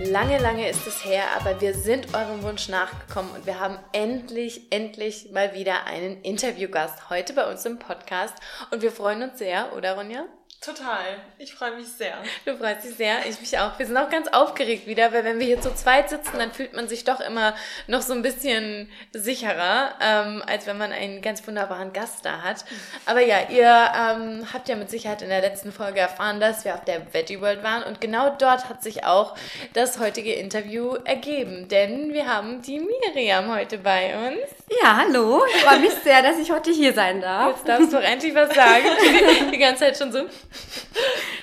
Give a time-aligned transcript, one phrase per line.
[0.00, 4.70] Lange, lange ist es her, aber wir sind eurem Wunsch nachgekommen und wir haben endlich,
[4.70, 8.36] endlich mal wieder einen Interviewgast heute bei uns im Podcast.
[8.70, 10.26] Und wir freuen uns sehr, oder Ronja?
[10.60, 11.22] Total.
[11.38, 12.14] Ich freue mich sehr.
[12.44, 13.78] Du freust dich sehr, ich mich auch.
[13.78, 16.72] Wir sind auch ganz aufgeregt wieder, weil wenn wir hier zu zweit sitzen, dann fühlt
[16.72, 17.54] man sich doch immer
[17.86, 22.64] noch so ein bisschen sicherer, ähm, als wenn man einen ganz wunderbaren Gast da hat.
[23.06, 26.74] Aber ja, ihr ähm, habt ja mit Sicherheit in der letzten Folge erfahren, dass wir
[26.74, 29.36] auf der Veggie World waren und genau dort hat sich auch
[29.74, 34.58] das heutige Interview ergeben, denn wir haben die Miriam heute bei uns.
[34.82, 35.42] Ja, hallo.
[35.54, 37.56] Ich freue mich sehr, dass ich heute hier sein darf.
[37.56, 38.84] Jetzt darfst du endlich was sagen.
[39.52, 40.26] Die ganze Zeit schon so.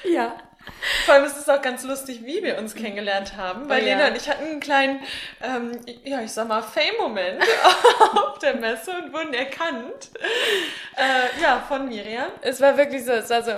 [0.04, 0.36] Ja.
[1.06, 3.98] Vor allem ist es auch ganz lustig, wie wir uns kennengelernt haben, weil Oh ja.
[3.98, 5.00] Lena und ich hatten einen kleinen,
[5.42, 5.72] ähm,
[6.04, 7.44] ja, ich sag mal, Fame-Moment
[8.16, 10.10] auf der Messe und wurden erkannt.
[10.96, 12.32] Äh, ja, von Miriam.
[12.42, 13.52] Es war wirklich so, es war so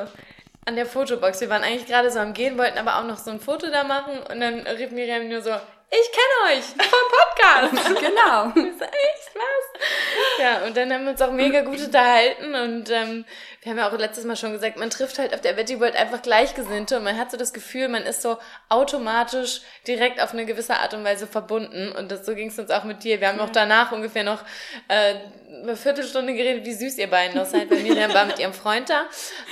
[0.65, 1.39] an der Fotobox.
[1.41, 3.83] Wir waren eigentlich gerade so am Gehen, wollten aber auch noch so ein Foto da
[3.83, 5.51] machen und dann rief Miriam nur so,
[5.89, 8.01] ich kenne euch vom Podcast.
[8.01, 8.47] Genau.
[8.55, 10.39] Ich so, echt, was?
[10.39, 13.25] Ja, und dann haben wir uns auch mega gut unterhalten und ähm,
[13.67, 15.97] wir haben ja auch letztes Mal schon gesagt, man trifft halt auf der Veggie World
[15.97, 18.37] einfach Gleichgesinnte und man hat so das Gefühl, man ist so
[18.69, 22.71] automatisch direkt auf eine gewisse Art und Weise verbunden und das, so ging es uns
[22.71, 23.19] auch mit dir.
[23.19, 24.41] Wir haben auch danach ungefähr noch
[24.87, 25.15] äh,
[25.61, 28.89] eine Viertelstunde geredet, wie süß ihr beiden noch seid, weil Miriam war mit ihrem Freund
[28.89, 29.01] da.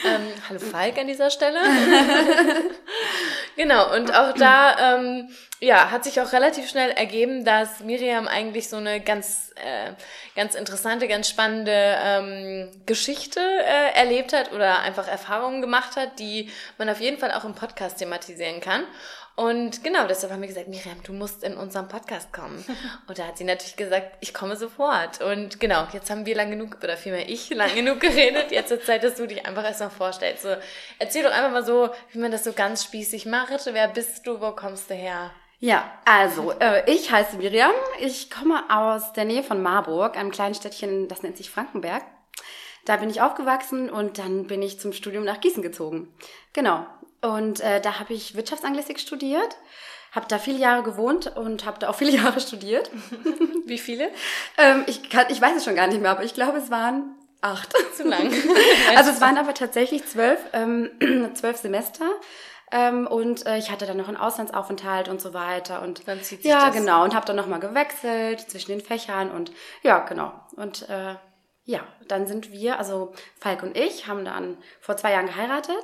[0.06, 1.60] Ähm, hallo Falk an dieser Stelle.
[3.58, 5.30] genau, und auch da ähm,
[5.60, 9.94] ja, hat sich auch relativ schnell ergeben, dass Miriam eigentlich so eine ganz, äh,
[10.36, 16.52] ganz interessante, ganz spannende ähm, Geschichte äh, erlebt hat oder einfach Erfahrungen gemacht hat, die
[16.78, 18.84] man auf jeden Fall auch im Podcast thematisieren kann.
[19.36, 22.64] Und genau, deshalb haben wir gesagt, Miriam, du musst in unserem Podcast kommen.
[23.08, 25.22] Und da hat sie natürlich gesagt, ich komme sofort.
[25.22, 28.52] Und genau, jetzt haben wir lang genug, oder vielmehr ich, lang genug geredet.
[28.52, 30.44] Jetzt ist Zeit, dass du dich einfach erstmal vorstellst.
[30.44, 30.56] So,
[31.00, 33.66] erzähl doch einfach mal so, wie man das so ganz spießig macht.
[33.66, 34.40] Wer bist du?
[34.40, 35.32] Wo kommst du her?
[35.66, 37.72] Ja, also, äh, ich heiße Miriam.
[38.00, 42.04] Ich komme aus der Nähe von Marburg, einem kleinen Städtchen, das nennt sich Frankenberg.
[42.86, 46.14] Da bin ich aufgewachsen und dann bin ich zum Studium nach Gießen gezogen.
[46.54, 46.86] Genau.
[47.24, 49.58] Und äh, da habe ich Wirtschaftsanglistik studiert,
[50.12, 52.92] habe da viele Jahre gewohnt und habe da auch viele Jahre studiert.
[53.66, 54.12] Wie viele?
[54.60, 57.16] ähm, ich, kann, ich weiß es schon gar nicht mehr, aber ich glaube, es waren
[57.42, 57.74] acht.
[57.96, 58.32] Zu lang.
[58.96, 60.92] Also es waren aber tatsächlich zwölf, ähm,
[61.34, 62.06] zwölf Semester.
[62.76, 65.82] Ähm, und äh, ich hatte dann noch einen Auslandsaufenthalt und so weiter.
[65.82, 66.76] Und Dann zieht sich ja, das.
[66.76, 67.06] genau.
[67.06, 70.34] Und habe dann nochmal gewechselt zwischen den Fächern und ja, genau.
[70.58, 71.16] Und äh,
[71.64, 75.84] ja, dann sind wir, also Falk und ich, haben dann vor zwei Jahren geheiratet.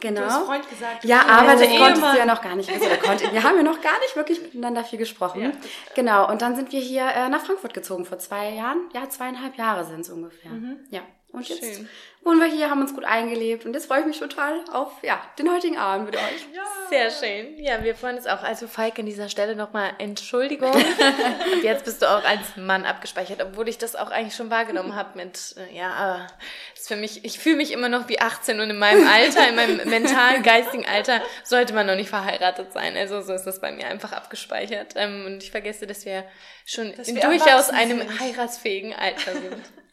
[0.00, 0.22] genau.
[0.22, 1.04] Du hast Freund gesagt.
[1.04, 2.16] Ja, aber bist das der konntest du Ehemann.
[2.16, 2.70] ja noch gar nicht.
[2.70, 5.42] Oder konnte, wir haben ja noch gar nicht wirklich miteinander viel gesprochen.
[5.42, 5.52] Ja.
[5.94, 8.88] Genau, und dann sind wir hier äh, nach Frankfurt gezogen vor zwei Jahren.
[8.94, 10.50] Ja, zweieinhalb Jahre sind es ungefähr.
[10.88, 11.02] Ja.
[11.32, 11.82] Und jetzt
[12.26, 15.22] Wohnen wir hier, haben uns gut eingelebt und jetzt freue ich mich total auf ja,
[15.38, 16.48] den heutigen Abend mit euch.
[16.90, 17.56] Sehr schön.
[17.56, 18.42] Ja, wir freuen uns auch.
[18.42, 20.72] Also Falk an dieser Stelle nochmal Entschuldigung.
[21.52, 24.96] Und jetzt bist du auch als Mann abgespeichert, obwohl ich das auch eigentlich schon wahrgenommen
[24.96, 26.26] habe mit, äh, ja, aber
[26.72, 29.48] das ist für mich, ich fühle mich immer noch wie 18 und in meinem Alter,
[29.48, 32.96] in meinem mentalen, geistigen Alter sollte man noch nicht verheiratet sein.
[32.96, 34.94] Also so ist das bei mir einfach abgespeichert.
[34.96, 36.24] Ähm, Und ich vergesse, dass wir
[36.64, 39.62] schon Dass in wir durchaus einem heiratsfähigen Alter sind.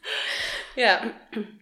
[0.75, 1.01] Ja.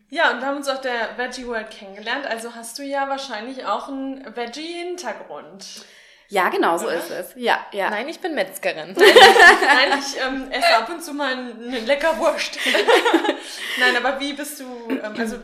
[0.10, 2.26] Ja, und wir haben uns auf der Veggie World kennengelernt.
[2.26, 5.86] Also hast du ja wahrscheinlich auch einen Veggie-Hintergrund.
[6.28, 7.34] Ja, genau, so ist es.
[7.36, 7.90] Ja, ja.
[7.90, 8.94] Nein, ich bin Metzgerin.
[8.98, 12.58] Nein, ich ähm, esse ab und zu mal eine Leckerwurst.
[13.80, 15.38] Nein, aber wie bist du, ähm, also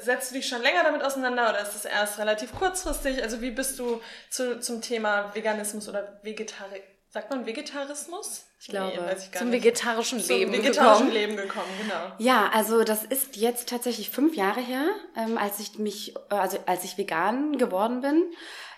[0.00, 3.22] setzt du dich schon länger damit auseinander oder ist das erst relativ kurzfristig?
[3.22, 4.00] Also wie bist du
[4.30, 8.47] zu, zum Thema Veganismus oder Vegetari sagt man Vegetarismus?
[8.60, 9.64] Ich glaube, weiß ich Zum nicht.
[9.64, 11.12] vegetarischen Zum Leben vegetarischen gekommen.
[11.12, 12.12] Leben gekommen, genau.
[12.18, 14.86] Ja, also das ist jetzt tatsächlich fünf Jahre her,
[15.16, 18.24] ähm, als ich mich, äh, also als ich vegan geworden bin.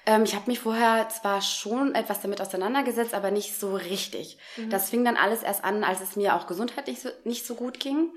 [0.07, 4.39] Ähm, ich habe mich vorher zwar schon etwas damit auseinandergesetzt, aber nicht so richtig.
[4.71, 7.81] Das fing dann alles erst an, als es mir auch gesundheitlich so, nicht so gut
[7.81, 8.11] ging.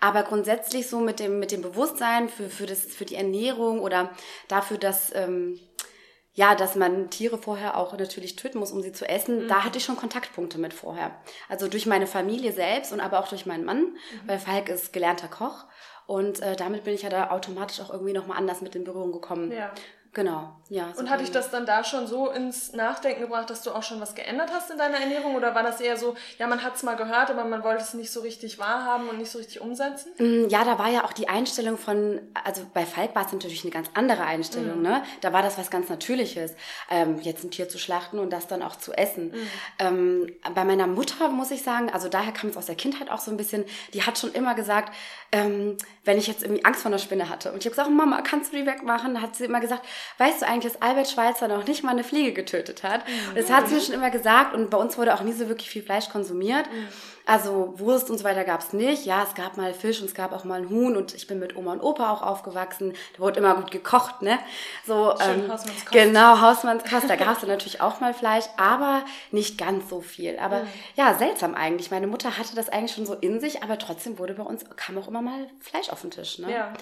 [0.00, 4.10] Aber grundsätzlich so mit dem mit dem Bewusstsein für für das für die Ernährung oder
[4.48, 5.58] dafür, dass ähm,
[6.34, 9.48] ja, dass man Tiere vorher auch natürlich töten muss, um sie zu essen.
[9.48, 11.10] Da hatte ich schon Kontaktpunkte mit vorher.
[11.48, 13.96] Also durch meine Familie selbst und aber auch durch meinen Mann,
[14.26, 15.66] weil Falk ist gelernter Koch.
[16.06, 19.12] Und äh, damit bin ich ja da automatisch auch irgendwie nochmal anders mit in Berührung
[19.12, 19.52] gekommen.
[19.52, 19.72] Ja.
[20.14, 20.88] Genau, ja.
[20.92, 23.70] so Und hat dich kam das dann da schon so ins Nachdenken gebracht, dass du
[23.70, 25.34] auch schon was geändert hast in deiner Ernährung?
[25.36, 27.94] Oder war das eher so, ja, man hat es mal gehört, aber man wollte es
[27.94, 30.12] nicht so richtig wahrhaben und nicht so richtig umsetzen?
[30.18, 33.62] Mm, Ja, da war ja auch die Einstellung von, also bei Falk war es natürlich
[33.64, 34.82] eine ganz andere Einstellung, Mhm.
[34.82, 35.02] ne?
[35.22, 36.54] Da war das was ganz Natürliches,
[36.90, 39.28] ähm, jetzt ein Tier zu schlachten und das dann auch zu essen.
[39.28, 39.48] Mhm.
[39.78, 43.20] Ähm, bei meiner Mutter muss ich sagen, also daher kam es aus der Kindheit auch
[43.20, 43.64] so ein bisschen,
[43.94, 44.92] die hat schon immer gesagt,
[45.32, 48.22] ähm, wenn ich jetzt irgendwie Angst vor einer Spinne hatte und ich habe gesagt, Mama,
[48.22, 49.20] kannst du die wegmachen?
[49.22, 49.86] Hat sie immer gesagt,
[50.18, 53.04] weißt du eigentlich, dass Albert Schweitzer noch nicht mal eine Fliege getötet hat?
[53.28, 55.48] Und das hat sie mir schon immer gesagt und bei uns wurde auch nie so
[55.48, 56.66] wirklich viel Fleisch konsumiert.
[57.24, 59.04] Also Wurst und so weiter gab's nicht.
[59.06, 61.38] Ja, es gab mal Fisch und es gab auch mal ein Huhn und ich bin
[61.38, 62.94] mit Oma und Opa auch aufgewachsen.
[63.14, 64.38] Da wurde immer gut gekocht, ne?
[64.86, 65.92] So, Schön ähm, Hausmannskost.
[65.92, 67.08] Genau, Hausmannskost.
[67.08, 70.38] Da gab's dann natürlich auch mal Fleisch, aber nicht ganz so viel.
[70.38, 70.66] Aber
[70.96, 71.90] ja, seltsam eigentlich.
[71.92, 74.98] Meine Mutter hatte das eigentlich schon so in sich, aber trotzdem wurde bei uns, kam
[74.98, 76.52] auch immer mal Fleisch auf den Tisch, ne?
[76.52, 76.72] Ja.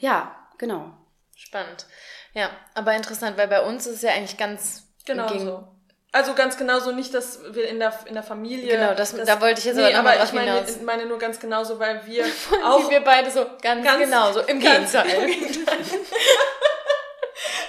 [0.00, 0.90] Ja, genau.
[1.34, 1.86] Spannend.
[2.34, 5.68] Ja, aber interessant, weil bei uns ist es ja eigentlich ganz Genau gegen- so.
[6.16, 8.76] Also ganz genauso nicht, dass wir in der, in der Familie.
[8.76, 10.80] Genau, das- da wollte ich jetzt aber nee, aber drauf ich meine, hinaus.
[10.82, 12.24] meine nur ganz genauso, weil wir
[12.64, 15.22] Auch wir beide so ganz, Ganz- genau, so im ganz Gegenteil.
[15.22, 15.76] im Gegenteil.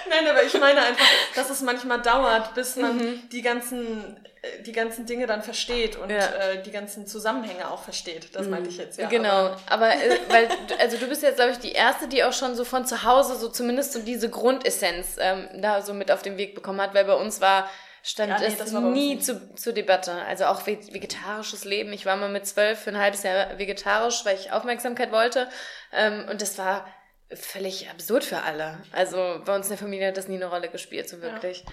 [0.08, 1.04] Nein, aber ich meine einfach,
[1.34, 6.08] dass es manchmal dauert, bis man die ganzen äh, die ganzen Dinge dann versteht und
[6.08, 6.14] Mhm.
[6.16, 6.26] Ja.
[6.28, 6.58] Mhm.
[6.60, 8.34] äh, die ganzen Zusammenhänge auch versteht.
[8.34, 9.08] Das meinte ich jetzt, ja.
[9.08, 12.24] genau, Aber, aber, äh, weil, du- also du bist jetzt, glaube ich, die Erste, die
[12.24, 16.10] auch schon so von zu Hause so zumindest so diese Grundessenz ähm, da so mit
[16.10, 17.68] auf den Weg bekommen hat, weil bei uns war,
[18.02, 20.12] stand Ja, nee, es nie zu, zur Debatte.
[20.26, 21.92] Also auch ve- vegetarisches Leben.
[21.92, 25.48] Ich war mal mit zwölf für ein halbes Jahr vegetarisch, weil ich Aufmerksamkeit wollte.
[25.92, 26.86] Ähm, und das war
[27.32, 28.78] völlig absurd für alle.
[28.92, 31.64] Also bei uns in der Familie hat das nie eine Rolle gespielt, so wirklich.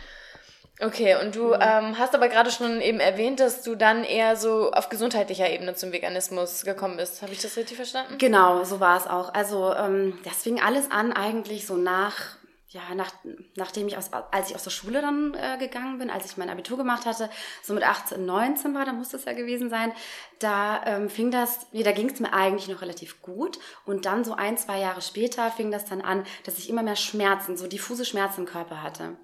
[0.82, 4.72] Okay, und du ähm, hast aber gerade schon eben erwähnt, dass du dann eher so
[4.74, 7.22] auf gesundheitlicher Ebene zum Veganismus gekommen bist.
[7.22, 8.18] Habe ich das richtig verstanden?
[8.18, 9.34] Genau, so war es auch.
[9.34, 12.36] Also ähm, das fing alles an eigentlich so nach,
[12.76, 13.14] ja, nach,
[13.56, 16.50] nachdem ich aus, als ich aus der Schule dann äh, gegangen bin, als ich mein
[16.50, 17.30] Abitur gemacht hatte,
[17.64, 19.94] so mit 18, 19 war, da muss das ja gewesen sein,
[20.40, 23.60] da ähm, fing das, nee, da ging es mir eigentlich noch relativ gut.
[23.86, 26.98] Und dann so ein, zwei Jahre später fing das dann an, dass ich immer mehr
[26.98, 29.16] Schmerzen, so diffuse Schmerzen im Körper hatte.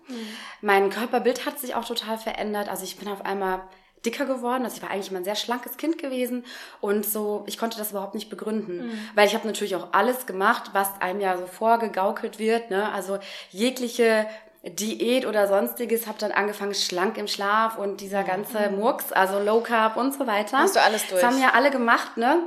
[0.62, 3.64] Mein Körperbild hat sich auch total verändert, also ich bin auf einmal
[4.06, 4.64] dicker geworden.
[4.64, 6.46] Also ich war eigentlich immer ein sehr schlankes Kind gewesen
[6.80, 10.72] und so, ich konnte das überhaupt nicht begründen, weil ich habe natürlich auch alles gemacht,
[10.74, 12.72] was einem ja so vorgegaukelt wird.
[12.72, 12.92] Ne?
[12.92, 13.20] Also
[13.52, 14.28] jegliche
[14.64, 19.62] Diät oder sonstiges, habe dann angefangen schlank im Schlaf und dieser ganze Murks, also Low
[19.62, 20.60] Carb und so weiter.
[20.60, 21.20] Hast du alles durch?
[21.20, 22.44] Das haben ja alle gemacht, ne?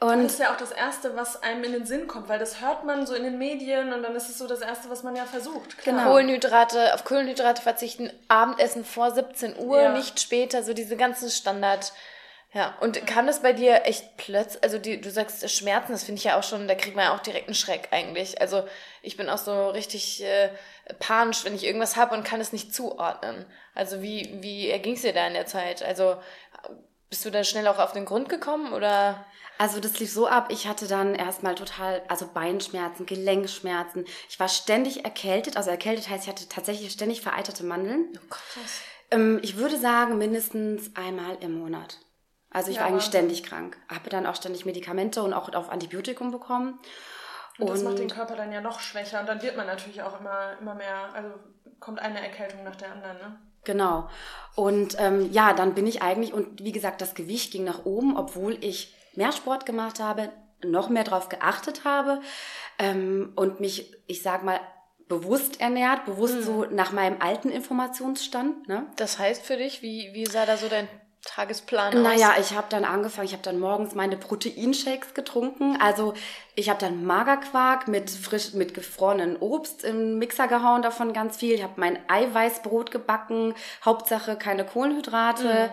[0.00, 2.62] Und das ist ja auch das Erste, was einem in den Sinn kommt, weil das
[2.62, 5.14] hört man so in den Medien und dann ist es so das Erste, was man
[5.14, 5.76] ja versucht.
[5.76, 5.96] Klar.
[5.96, 6.10] Genau.
[6.10, 9.92] Kohlenhydrate, auf Kohlenhydrate verzichten, Abendessen vor 17 Uhr, Ja.
[9.92, 11.92] nicht später, so diese ganzen Standard.
[12.52, 16.18] Ja, und kam das bei dir echt plötzlich, also die, du sagst Schmerzen, das finde
[16.18, 18.40] ich ja auch schon, da kriegt man ja auch direkt einen Schreck eigentlich.
[18.40, 18.64] Also
[19.02, 20.48] ich bin auch so richtig äh,
[20.98, 23.44] panisch, wenn ich irgendwas habe und kann es nicht zuordnen.
[23.74, 25.84] Also wie, wie erging es dir da in der Zeit?
[25.84, 26.16] Also
[27.10, 29.24] bist du da schnell auch auf den Grund gekommen oder?
[29.58, 34.06] Also das lief so ab, ich hatte dann erstmal total, also Beinschmerzen, Gelenkschmerzen.
[34.30, 38.18] Ich war ständig erkältet, also erkältet heißt, ich hatte tatsächlich ständig vereiterte Mandeln.
[39.10, 41.98] Ähm, ich würde sagen, mindestens einmal im Monat.
[42.48, 43.76] Also ich Ja, war eigentlich ständig krank.
[43.88, 46.80] Habe dann auch ständig Medikamente und auch auf Antibiotikum bekommen.
[47.58, 50.02] Und das macht Und- den Körper dann ja noch schwächer und dann wird man natürlich
[50.02, 51.34] auch immer, immer mehr, also
[51.80, 53.38] kommt eine Erkältung nach der anderen, ne?
[53.64, 54.08] Genau.
[54.54, 58.16] Und ähm, ja, dann bin ich eigentlich, und wie gesagt, das Gewicht ging nach oben,
[58.16, 60.30] obwohl ich mehr Sport gemacht habe,
[60.64, 62.20] noch mehr drauf geachtet habe
[62.78, 64.60] ähm, und mich, ich sag mal,
[65.08, 68.68] bewusst ernährt, bewusst so nach meinem alten Informationsstand.
[68.68, 68.86] Ne?
[68.96, 70.88] Das heißt für dich, wie, wie sah da so dein
[71.24, 72.02] Tagesplan aus?
[72.02, 75.76] Naja, ich habe dann angefangen, ich habe dann morgens meine Proteinshakes getrunken.
[75.80, 76.14] Also
[76.54, 81.54] ich habe dann Magerquark mit frisch, mit gefrorenen Obst im Mixer gehauen, davon ganz viel.
[81.54, 85.70] Ich habe mein Eiweißbrot gebacken, Hauptsache keine Kohlenhydrate.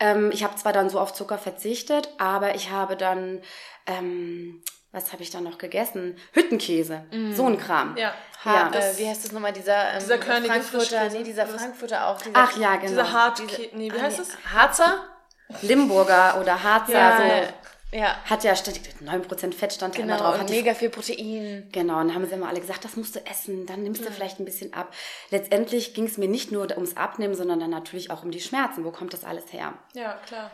[0.00, 3.40] Ähm, ich habe zwar dann so auf Zucker verzichtet, aber ich habe dann,
[3.86, 6.16] ähm, was habe ich dann noch gegessen?
[6.32, 7.04] Hüttenkäse,
[7.34, 7.96] so ein Kram.
[7.96, 8.14] Ja.
[8.44, 8.78] Ha, Ja.
[8.78, 11.60] äh, wie heißt das nochmal, dieser, ähm, Dieser körnige Frankfurter, nee, dieser Was?
[11.62, 12.18] Frankfurter auch.
[12.22, 12.88] Dieser, Ach ja, genau.
[12.88, 13.42] Dieser hart,
[13.74, 14.52] nee, wie Ah, heißt nee, es?
[14.54, 15.04] Harzer?
[15.62, 17.18] Limburger oder Harzer, Ja,
[17.90, 17.96] so.
[17.96, 20.38] ja, Hat ja ständig 9% Fett stand da immer genau, drauf.
[20.40, 21.68] Hat mega viel Protein.
[21.72, 24.10] Genau, und dann haben sie immer alle gesagt, das musst du essen, dann nimmst du
[24.10, 24.92] vielleicht ein bisschen ab.
[25.30, 28.84] Letztendlich ging es mir nicht nur ums Abnehmen, sondern dann natürlich auch um die Schmerzen.
[28.84, 29.72] Wo kommt das alles her?
[29.94, 30.50] Ja, klar.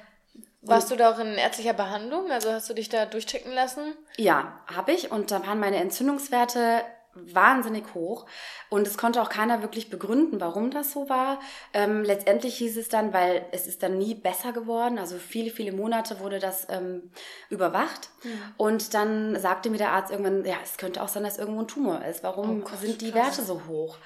[0.66, 2.30] Warst du da auch in ärztlicher Behandlung?
[2.30, 3.94] Also hast du dich da durchchecken lassen?
[4.16, 5.10] Ja, habe ich.
[5.10, 6.82] Und da waren meine Entzündungswerte
[7.14, 8.26] wahnsinnig hoch.
[8.70, 11.38] Und es konnte auch keiner wirklich begründen, warum das so war.
[11.72, 14.98] Ähm, letztendlich hieß es dann, weil es ist dann nie besser geworden.
[14.98, 17.12] Also viele, viele Monate wurde das ähm,
[17.50, 18.10] überwacht.
[18.56, 21.68] Und dann sagte mir der Arzt irgendwann, ja, es könnte auch sein, dass irgendwo ein
[21.68, 22.22] Tumor ist.
[22.22, 23.26] Warum Oh Gott, sind die krass.
[23.38, 23.96] Werte so hoch?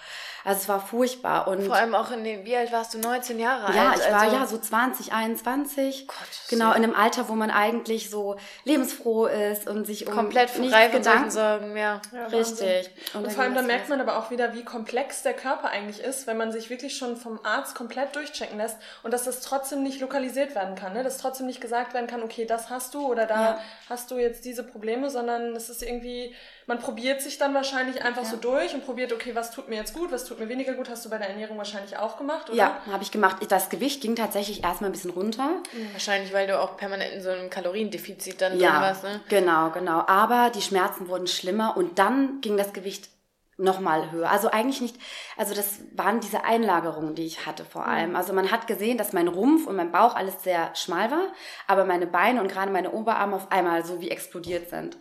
[0.48, 1.46] Also es war furchtbar.
[1.46, 2.98] Und Vor allem auch in den, wie alt warst du?
[2.98, 3.76] 19 Jahre alt?
[3.76, 6.06] ja, ich war also, ja so 20, 21.
[6.06, 6.16] Gott,
[6.48, 10.88] genau, in einem Alter, wo man eigentlich so lebensfroh ist und sich um komplett frei
[10.88, 12.00] von Gedanken Sorgen, ja.
[12.14, 12.26] Ja.
[12.28, 12.90] Richtig.
[13.12, 16.00] Und, dann vor allem, da merkt man aber auch wieder, wie komplex der Körper eigentlich
[16.02, 19.82] ist, wenn man sich wirklich schon vom Arzt komplett durchchecken lässt und dass das trotzdem
[19.82, 21.02] nicht lokalisiert werden kann, ne?
[21.04, 23.60] dass trotzdem nicht gesagt werden kann, okay, das hast du oder da Ja.
[23.90, 26.34] hast du jetzt diese Probleme, sondern es ist irgendwie,
[26.68, 29.94] man probiert sich dann wahrscheinlich einfach so durch und probiert, okay, was tut mir jetzt
[29.94, 32.58] gut, was tut mir weniger gut, hast du bei der Ernährung wahrscheinlich auch gemacht, oder?
[32.58, 33.38] Ja, habe ich gemacht.
[33.48, 35.48] Das Gewicht ging tatsächlich erstmal ein bisschen runter.
[35.92, 39.20] Wahrscheinlich, weil du auch permanent in so einem Kaloriendefizit dann drin Ja, warst, ne?
[39.30, 40.04] genau, genau.
[40.06, 43.08] Aber die Schmerzen wurden schlimmer und dann ging das Gewicht
[43.56, 44.30] nochmal höher.
[44.30, 44.96] Also eigentlich nicht,
[45.38, 48.14] also das waren diese Einlagerungen, die ich hatte vor allem.
[48.14, 51.32] Also man hat gesehen, dass mein Rumpf und mein Bauch alles sehr schmal war,
[51.66, 54.98] aber meine Beine und gerade meine Oberarme auf einmal so wie explodiert sind.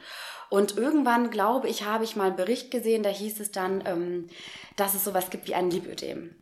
[0.49, 4.29] Und irgendwann, glaube ich, habe ich mal einen Bericht gesehen, da hieß es dann, ähm,
[4.75, 6.35] dass es sowas gibt wie ein Lipödem.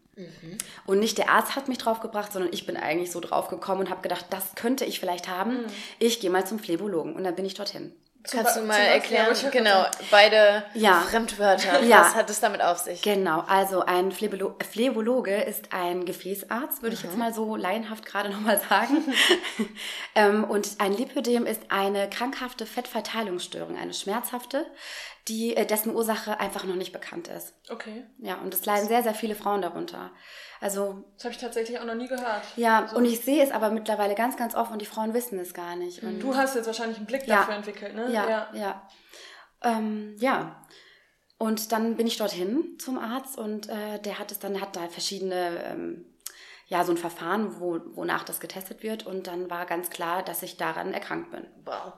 [0.85, 4.01] Und nicht der Arzt hat mich draufgebracht, sondern ich bin eigentlich so draufgekommen und habe
[4.01, 5.65] gedacht, das könnte ich vielleicht haben.
[5.99, 7.91] Ich gehe mal zum Phlebologen und dann bin ich dorthin.
[8.25, 11.01] Zum Kannst du mal erklären, genau, beide Ja.
[11.01, 11.81] Fremdwörter.
[11.85, 12.01] Ja.
[12.01, 13.01] Was hat es damit auf sich?
[13.01, 18.29] Genau, also ein Phlebolo Phlebologe ist ein Gefäßarzt, würde ich jetzt mal so laienhaft gerade
[18.29, 19.03] nochmal sagen.
[20.15, 24.65] ähm, und ein Lipödem ist eine krankhafte Fettverteilungsstörung, eine schmerzhafte,
[25.27, 27.53] die, äh, dessen Ursache einfach noch nicht bekannt ist.
[27.69, 30.11] Okay, Ja, und es leiden sehr, sehr viele Frauen darunter.
[30.61, 32.41] Also, das habe ich tatsächlich auch noch nie gehört.
[32.55, 32.97] ja, So.
[32.97, 35.75] und ich sehe es aber mittlerweile ganz, ganz oft und die Frauen wissen es gar
[35.75, 36.01] nicht.
[36.03, 37.37] Und Du hast jetzt wahrscheinlich einen Blick Ja.
[37.37, 38.11] dafür entwickelt, ne?
[38.11, 38.87] Ja, ja.
[39.61, 40.61] Ähm, ja.
[41.37, 44.87] Und dann bin ich dorthin zum Arzt und äh, der hat es dann, hat da
[44.87, 46.05] verschiedene, ähm,
[46.67, 50.41] ja, so ein Verfahren, wo, wonach das getestet wird und dann war ganz klar, dass
[50.43, 51.45] ich daran erkrankt bin.
[51.65, 51.93] Wow.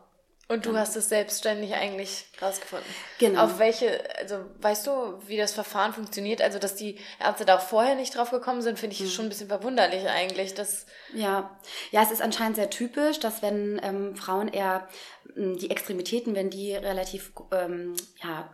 [0.50, 2.88] Und du hast es selbstständig eigentlich rausgefunden.
[3.20, 3.44] Genau.
[3.44, 4.92] Auf welche, also weißt du,
[5.28, 6.42] wie das Verfahren funktioniert?
[6.42, 9.30] Also, dass die Ärzte da auch vorher nicht drauf gekommen sind, finde ich schon ein
[9.30, 10.54] bisschen verwunderlich eigentlich.
[10.54, 11.58] Das, Ja,
[11.92, 14.88] ja, es ist anscheinend sehr typisch, dass wenn ähm, Frauen eher
[15.36, 18.50] die Extremitäten, wenn die relativ, ähm, ja,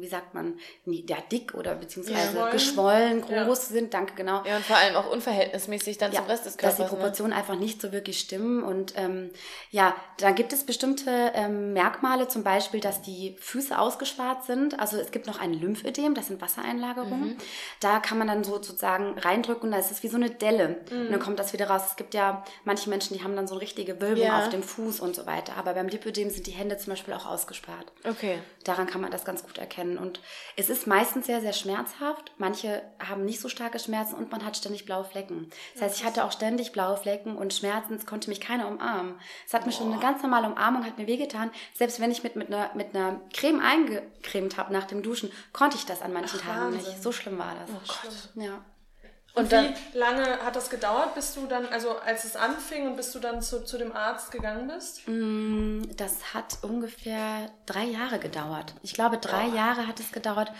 [0.00, 3.20] wie sagt man, ja, dick oder beziehungsweise Geschwollen.
[3.22, 3.74] geschwollen, groß Ja.
[3.74, 4.42] sind, danke, genau.
[4.44, 6.76] ja, und vor allem auch unverhältnismäßig dann ja, zum Rest des dass Körpers.
[6.76, 6.88] die ne?
[6.88, 8.62] Proportionen einfach nicht so wirklich stimmen.
[8.62, 9.30] Und ähm,
[9.70, 14.78] ja, dann gibt es bestimmte ähm, Merkmale, zum Beispiel, dass die Füße ausgespart sind.
[14.80, 17.30] Also es gibt noch ein Lymphödem, das sind Wassereinlagerungen.
[17.30, 17.36] Mhm.
[17.80, 20.80] Da kann man dann so sozusagen reindrücken, da ist es wie so eine Delle.
[20.90, 21.82] Und dann kommt das wieder raus.
[21.90, 24.38] Es gibt ja manche Menschen, die haben dann so eine richtige Wölbung Ja.
[24.40, 25.56] auf dem Fuß und so weiter.
[25.56, 27.92] Aber beim Lipödem sind die Hände zum Beispiel auch ausgespart.
[28.08, 28.38] Okay.
[28.64, 29.87] Daran kann man das ganz gut erkennen.
[29.96, 30.20] Und
[30.56, 32.32] es ist meistens sehr, sehr schmerzhaft.
[32.36, 35.48] Manche haben nicht so starke Schmerzen und man hat ständig blaue Flecken.
[35.74, 37.94] Das heißt, ich hatte auch ständig blaue Flecken und Schmerzen.
[37.94, 39.14] Es konnte mich keiner umarmen.
[39.46, 41.50] Es hat mir schon eine ganz normale Umarmung, hat mir wehgetan.
[41.74, 45.76] Selbst wenn ich mit, mit, einer, mit einer Creme eingecremt habe nach dem Duschen, konnte
[45.76, 46.92] ich das an manchen Tagen Wahnsinn.
[46.92, 47.02] nicht.
[47.02, 47.70] So schlimm war das.
[47.70, 48.44] Oh Gott.
[48.44, 48.64] Ja.
[49.38, 52.86] Und, Und dann- wie lange hat das gedauert, bis du dann, also als es anfing
[52.86, 55.06] und bis du dann zu, zu dem Arzt gegangen bist?
[55.06, 58.74] Mm, Das hat ungefähr drei Jahre gedauert.
[58.82, 60.52] Ich glaube, drei Jahre hat es gedauert,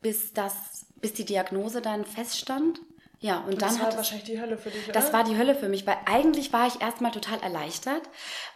[0.00, 0.52] bis das,
[0.96, 2.80] bis die Diagnose dann feststand.
[3.20, 4.92] Ja, und, dann das war hat es, wahrscheinlich die Hölle für dich, oder?
[4.94, 8.02] das war die Hölle für mich, weil eigentlich war ich erstmal total erleichtert,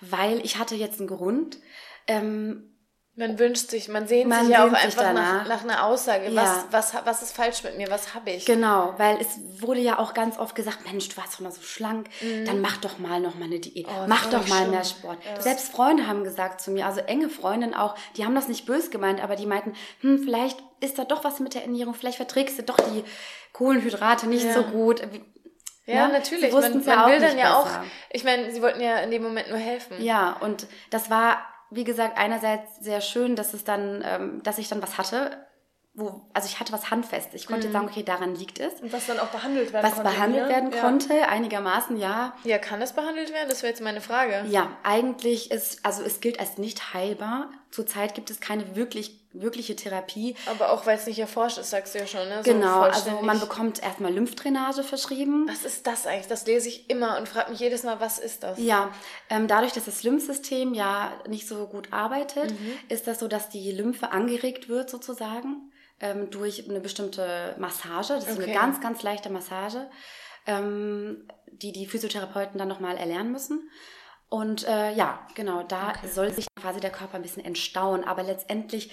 [0.01, 1.59] weil ich hatte jetzt einen Grund.
[2.09, 2.73] Ähm,
[3.19, 6.29] Man wünscht sich, man sehnt Man sich ja auch einfach nach, nach einer Aussage.
[6.29, 6.43] Ja.
[6.71, 7.91] Was, was, was ist falsch mit mir?
[7.91, 8.45] Was habe ich?
[8.45, 11.63] Genau, weil es wurde ja auch ganz oft gesagt, Mensch, du warst doch mal so
[11.63, 12.09] schlank,
[12.45, 14.71] dann mach doch mal noch mal eine Diät, mach voll doch mal schlimm.
[14.73, 15.17] mehr Sport.
[15.39, 18.91] Selbst Freunde haben gesagt zu mir, also enge Freundinnen auch, die haben das nicht böse
[18.91, 22.59] gemeint, aber die meinten, hm, vielleicht ist da doch was mit der Ernährung, vielleicht verträgst
[22.59, 23.03] du doch die
[23.55, 24.53] Kohlenhydrate nicht Ja.
[24.53, 25.01] so gut.
[25.87, 26.15] Ja, Ne?
[26.15, 26.47] natürlich.
[26.51, 27.81] Sie wussten Man, ja man auch will dann ja besser.
[27.81, 30.03] auch, ich meine, sie wollten ja in dem Moment nur helfen.
[30.03, 31.39] Ja, und das war,
[31.71, 35.45] wie gesagt, einerseits sehr schön, dass es dann, ähm, dass ich dann was hatte,
[35.99, 37.31] wo, also ich hatte was handfest.
[37.33, 38.83] Ich konnte sagen, okay, daran liegt es.
[38.83, 40.11] und was dann auch behandelt werden Was konnte.
[40.11, 40.49] behandelt ne?
[40.51, 40.81] werden Ja.
[40.83, 42.35] konnte, einigermaßen, ja.
[42.45, 43.49] Ja, kann das behandelt werden?
[43.49, 44.45] Das wäre jetzt meine Frage.
[44.51, 47.51] Ja, eigentlich ist, also es gilt als nicht heilbar.
[47.71, 50.35] Zurzeit gibt es keine wirklich, wirkliche Therapie.
[50.47, 52.43] Aber auch weil es nicht erforscht ist, sagst du ja schon, ne?
[52.45, 55.47] So Genau, also man bekommt erstmal Lymphdrainage verschrieben.
[55.49, 56.27] Was ist das eigentlich?
[56.29, 58.59] Das lese ich immer und frage mich jedes Mal, was ist das?
[58.59, 58.91] Ja,
[59.31, 62.73] ähm, dadurch, dass das Lymphsystem ja nicht so gut arbeitet, Mhm.
[62.89, 68.15] ist das so, dass die Lymphe angeregt wird sozusagen ähm, durch eine bestimmte Massage.
[68.15, 68.45] Das ist Okay.
[68.45, 69.89] eine ganz, ganz leichte Massage,
[70.47, 73.71] ähm, die die Physiotherapeuten dann nochmal erlernen müssen.
[74.29, 78.05] Und äh, ja, genau, da soll sich quasi der Körper ein bisschen entstauen.
[78.05, 78.91] Aber letztendlich,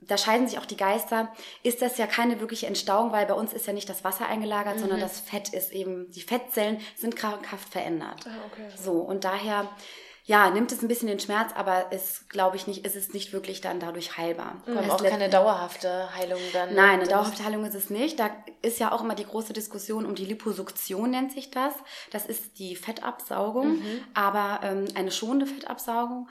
[0.00, 3.52] da scheiden sich auch die Geister, ist das ja keine wirkliche Entstauung, weil bei uns
[3.52, 4.80] ist ja nicht das Wasser eingelagert, Mhm.
[4.80, 8.26] sondern das Fett ist eben, die Fettzellen sind krankhaft verändert.
[8.26, 8.68] Ah, okay.
[8.76, 9.68] So, und daher,
[10.24, 13.32] ja, nimmt es ein bisschen den Schmerz, aber ist, glaube ich, nicht, ist es nicht
[13.32, 14.62] wirklich dann dadurch heilbar.
[14.66, 16.74] Allem Es auch keine dauerhafte Heilung dann.
[16.74, 18.20] Nein, eine dauerhafte Heilung ist es nicht.
[18.20, 21.72] Da ist ja auch immer die große Diskussion um die Liposuktion, nennt sich das.
[22.10, 23.80] Das ist die Fettabsaugung,
[24.14, 26.28] aber ähm, eine schonende Fettabsaugung.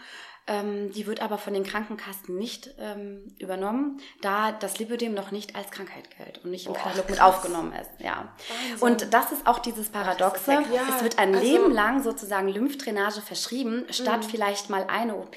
[0.50, 5.58] Ähm, die wird aber von den Krankenkassen nicht ähm, übernommen, da das Lipödem noch nicht
[5.58, 7.92] als Krankheit gilt und nicht im Boah, Katalog mit aufgenommen ist.
[8.00, 8.34] Ja.
[8.80, 10.52] Und das ist auch dieses Paradoxe.
[10.54, 10.62] ja.
[10.62, 14.30] Ja, es wird ein also- Leben lang sozusagen Lymphdrainage verschrieben, statt Mhm.
[14.30, 15.36] vielleicht mal eine OP,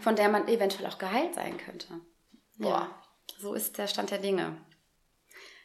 [0.00, 1.88] von der man eventuell auch geheilt sein könnte.
[2.56, 2.90] Ja, Boah.
[3.38, 4.56] so ist der Stand der Dinge.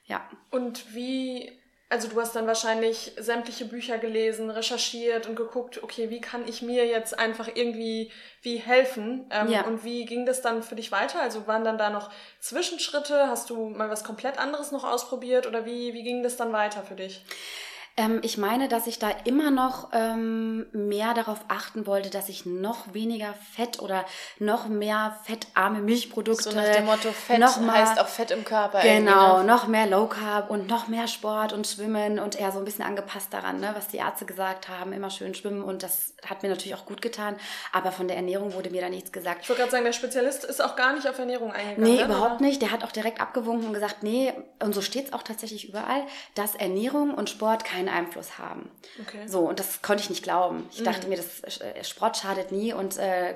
[0.05, 0.27] Ja.
[0.51, 1.51] Und wie,
[1.89, 6.62] also du hast dann wahrscheinlich sämtliche Bücher gelesen, recherchiert und geguckt, okay, wie kann ich
[6.62, 9.25] mir jetzt einfach irgendwie wie helfen?
[9.32, 9.65] Ähm, Ja.
[9.65, 11.22] Und wie ging das dann für dich weiter?
[11.22, 13.27] Also waren dann da noch Zwischenschritte?
[13.27, 16.84] Hast du mal was komplett anderes noch ausprobiert oder wie, wie ging das dann weiter
[16.84, 17.24] für dich?
[17.98, 22.46] Ähm, ich meine, dass ich da immer noch ähm, mehr darauf achten wollte, dass ich
[22.46, 24.06] noch weniger Fett oder
[24.38, 26.44] noch mehr fettarme Milchprodukte.
[26.51, 28.82] So nach dem Motto, Fett noch mal- heißt auch Fett im Körper.
[28.82, 29.46] Genau, ne?
[29.46, 32.86] noch mehr Low Carb und noch mehr Sport und Schwimmen und eher so ein bisschen
[32.86, 36.50] angepasst daran, ne, was die Ärzte gesagt haben, immer schön schwimmen und das hat mir
[36.50, 37.36] natürlich auch gut getan,
[37.74, 39.39] aber von der Ernährung wurde mir da nichts gesagt.
[39.42, 41.84] Ich wollte gerade sagen, der Spezialist ist auch gar nicht auf Ernährung eingegangen.
[41.84, 42.06] Nee, ne?
[42.06, 42.62] überhaupt nicht.
[42.62, 46.04] Der hat auch direkt abgewunken und gesagt, nee, und so steht's auch tatsächlich überall,
[46.36, 48.70] dass Ernährung und Sport keinen Einfluss haben.
[49.01, 49.27] Okay.
[49.27, 50.67] So, und das konnte ich nicht glauben.
[50.72, 53.36] Ich dachte mir, das äh, Sport schadet nie und äh,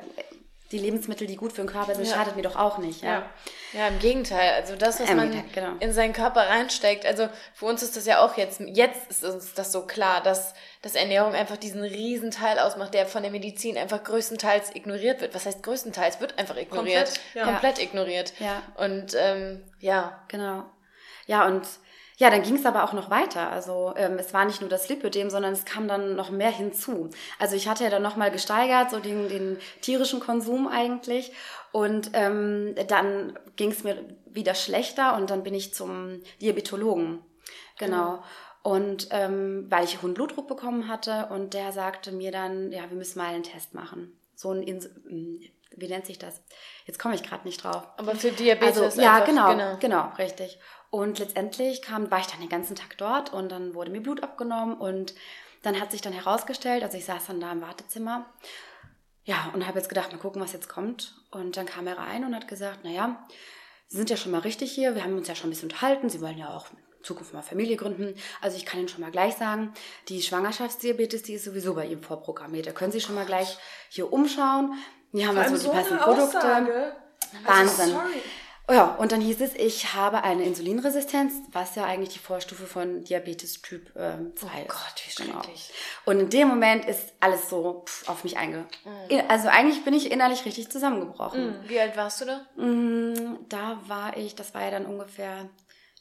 [0.71, 2.15] die Lebensmittel, die gut für den Körper sind, Ja.
[2.15, 3.01] schadet mir doch auch nicht.
[3.03, 3.11] Ja.
[3.11, 3.29] Ja.
[3.73, 4.53] Ja, im Gegenteil.
[4.53, 5.73] Also das, was Im man genau.
[5.81, 7.05] in seinen Körper reinsteckt.
[7.05, 10.53] Also für uns ist das ja auch jetzt, jetzt ist uns das so klar, dass,
[10.81, 15.35] dass Ernährung einfach diesen riesen Teil ausmacht, der von der Medizin einfach größtenteils ignoriert wird.
[15.35, 16.21] Was heißt größtenteils?
[16.21, 17.05] Wird einfach ignoriert.
[17.05, 17.43] Komplett, ja.
[17.45, 18.33] Komplett ignoriert.
[18.39, 18.61] Ja.
[18.77, 20.63] Und ähm, ja, Genau.
[21.27, 21.65] Ja, und
[22.21, 23.49] ja, dann ging es aber auch noch weiter.
[23.49, 27.09] Also ähm, es war nicht nur das Lipödem, sondern es kam dann noch mehr hinzu.
[27.39, 31.31] Also ich hatte ja dann nochmal gesteigert, so den, den tierischen Konsum eigentlich.
[31.71, 33.97] Und ähm, dann ging es mir
[34.27, 37.21] wieder schlechter und dann bin ich zum Diabetologen.
[37.79, 38.23] Genau.
[38.61, 42.97] Und ähm, weil ich hohen Blutdruck bekommen hatte und der sagte mir dann, ja, wir
[42.97, 44.15] müssen mal einen Test machen.
[44.35, 44.87] So ein, Ins
[45.75, 46.43] wie nennt sich das?
[46.85, 47.87] Jetzt komme ich gerade nicht drauf.
[47.97, 50.59] aber für Diabetes Also, ja, einfach, genau, genau, richtig.
[50.91, 54.21] Und letztendlich kam, war ich dann den ganzen Tag dort und dann wurde mir Blut
[54.21, 55.15] abgenommen und
[55.63, 58.25] dann hat sich dann herausgestellt, also ich saß dann da im Wartezimmer,
[59.23, 61.15] ja, und habe jetzt gedacht, mal gucken, was jetzt kommt.
[61.31, 63.23] Und dann kam er rein und hat gesagt, naja,
[63.87, 66.09] Sie sind ja schon mal richtig hier, wir haben uns ja schon ein bisschen unterhalten,
[66.09, 68.15] Sie wollen ja auch in Zukunft mal Familie gründen.
[68.41, 69.73] Also ich kann Ihnen schon mal gleich sagen,
[70.07, 72.67] die Schwangerschaftsdiabetes, die ist sowieso bei Ihnen vorprogrammiert.
[72.67, 73.57] Da können Sie schon mal gleich
[73.89, 74.73] hier umschauen.
[75.11, 76.37] Hier haben wir so die passenden Produkte.
[76.37, 76.95] Aussage.
[77.45, 77.95] Wahnsinn.
[77.95, 78.01] Also.
[78.71, 82.65] Oh ja, und dann hieß es, ich habe eine Insulinresistenz, was ja eigentlich die Vorstufe
[82.65, 84.53] von Diabetes Typ ähm, 2 ist.
[84.53, 85.73] Oh Gott, wie schrecklich.
[86.05, 88.65] Und in dem Moment ist alles so pff, auf mich einge...
[88.85, 89.23] Mhm.
[89.27, 91.55] Also eigentlich bin ich innerlich richtig zusammengebrochen.
[91.67, 92.45] Wie alt warst du da?
[92.55, 95.49] Mm, Da war ich, das war ja dann ungefähr,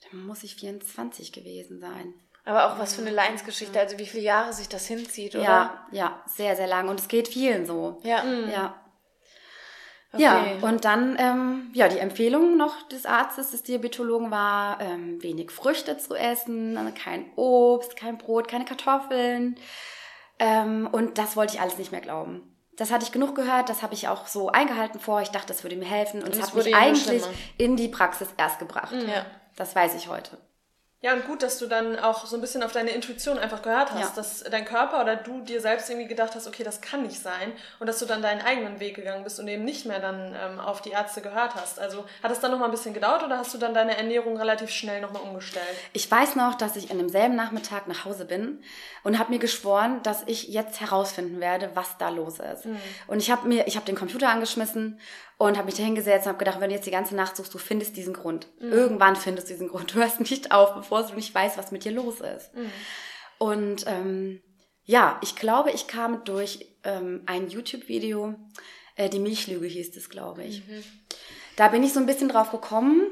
[0.08, 2.14] da muss ich 24 gewesen sein.
[2.44, 5.44] Aber auch was für eine Leidensgeschichte, also wie viele Jahre sich das hinzieht, oder?
[5.44, 6.88] Ja, ja, sehr, sehr lang.
[6.88, 8.00] Und es geht vielen so.
[8.04, 8.24] Ja.
[8.24, 8.79] Ja.
[10.12, 10.22] Okay.
[10.22, 15.52] Ja, und dann, ähm, ja, die Empfehlung noch des Arztes, des Diabetologen war, ähm, wenig
[15.52, 19.56] Früchte zu essen, also kein Obst, kein Brot, keine Kartoffeln.
[20.40, 22.42] Ähm, und das wollte ich alles nicht mehr glauben.
[22.76, 25.20] Das hatte ich genug gehört, das habe ich auch so eingehalten vor.
[25.20, 26.22] Ich dachte, das würde mir helfen.
[26.22, 27.38] Und es es hat wurde mich eigentlich schlimmer.
[27.58, 28.94] in die Praxis erst gebracht.
[28.94, 29.26] Ja.
[29.54, 30.38] Das weiß ich heute.
[31.02, 33.90] Ja, und gut, dass du dann auch so ein bisschen auf deine Intuition einfach gehört
[33.92, 34.12] hast, Ja.
[34.16, 37.52] dass dein Körper oder du dir selbst irgendwie gedacht hast, okay, das kann nicht sein
[37.78, 40.60] und dass du dann deinen eigenen Weg gegangen bist und eben nicht mehr dann ähm,
[40.60, 41.78] auf die Ärzte gehört hast.
[41.80, 44.68] Also hat es dann nochmal ein bisschen gedauert oder hast du dann deine Ernährung relativ
[44.68, 45.64] schnell nochmal umgestellt?
[45.94, 48.62] Ich weiß noch, dass ich an demselben Nachmittag nach Hause bin
[49.02, 52.66] und habe mir geschworen, dass ich jetzt herausfinden werde, was da los ist.
[53.06, 55.00] Und ich habe mir, ich habe den Computer angeschmissen
[55.40, 57.54] und habe mich da hingesetzt und habe gedacht, wenn du jetzt die ganze Nacht suchst,
[57.54, 58.48] du findest diesen Grund.
[58.70, 59.90] Irgendwann findest du diesen Grund.
[59.94, 62.50] Du hörst nicht auf, bevor du nicht weißt, was mit dir los ist.
[63.38, 64.42] Und ähm,
[64.84, 68.34] ja, ich glaube, ich kam durch ähm, ein YouTube-Video,
[68.96, 70.62] äh, die Milchlüge hieß es, glaube ich.
[71.56, 73.10] Da bin ich so ein bisschen drauf gekommen.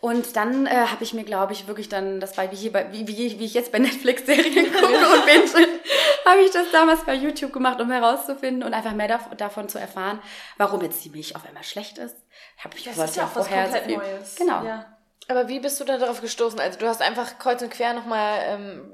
[0.00, 2.92] Und dann äh, habe ich mir, glaube ich, wirklich dann, das war wie, hier bei,
[2.92, 5.68] wie, wie, wie ich jetzt bei Netflix-Serien gucke und binge,
[6.24, 9.78] habe ich das damals bei YouTube gemacht, um herauszufinden und einfach mehr dav davon zu
[9.78, 10.20] erfahren,
[10.56, 12.14] warum jetzt die Milch auf einmal schlecht ist.
[12.62, 14.36] Habe ich Das wollte ist ja auch was vorher so komplett viel- Neues.
[14.36, 14.62] Genau.
[14.64, 14.86] Ja.
[15.30, 16.58] Aber wie bist du da darauf gestoßen?
[16.58, 18.92] Also du hast einfach kreuz und quer nochmal ähm,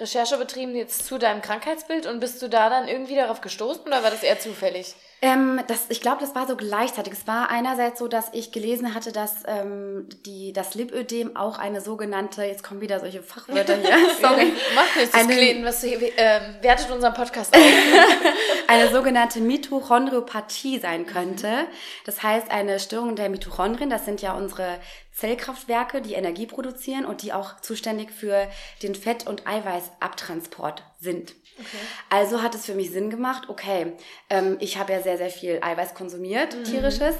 [0.00, 4.02] Recherche betrieben jetzt zu deinem Krankheitsbild und bist du da dann irgendwie darauf gestoßen oder
[4.02, 4.94] war das eher zufällig?
[5.22, 7.14] Ähm, das, ich glaube, das war so gleichzeitig.
[7.14, 11.80] Es war einerseits so, dass ich gelesen hatte, dass ähm, die, das Lipödem auch eine
[11.80, 14.52] sogenannte, jetzt kommen wieder solche Fachwörter hier, sorry.
[14.74, 17.62] Macht nichts, das Kläden, was äh, wertet unseren Podcast auf.
[18.68, 21.66] eine sogenannte Mitochondriopathie sein könnte.
[22.04, 24.78] Das heißt, eine Störung der Mitochondrien, das sind ja unsere
[25.12, 28.48] Zellkraftwerke, die Energie produzieren und die auch zuständig für
[28.82, 31.34] den Fett- und Eiweißabtransport sind.
[32.10, 33.96] Also hat es für mich Sinn gemacht, okay,
[34.30, 37.16] ähm, ich habe ja sehr, sehr viel Eiweiß konsumiert, tierisches.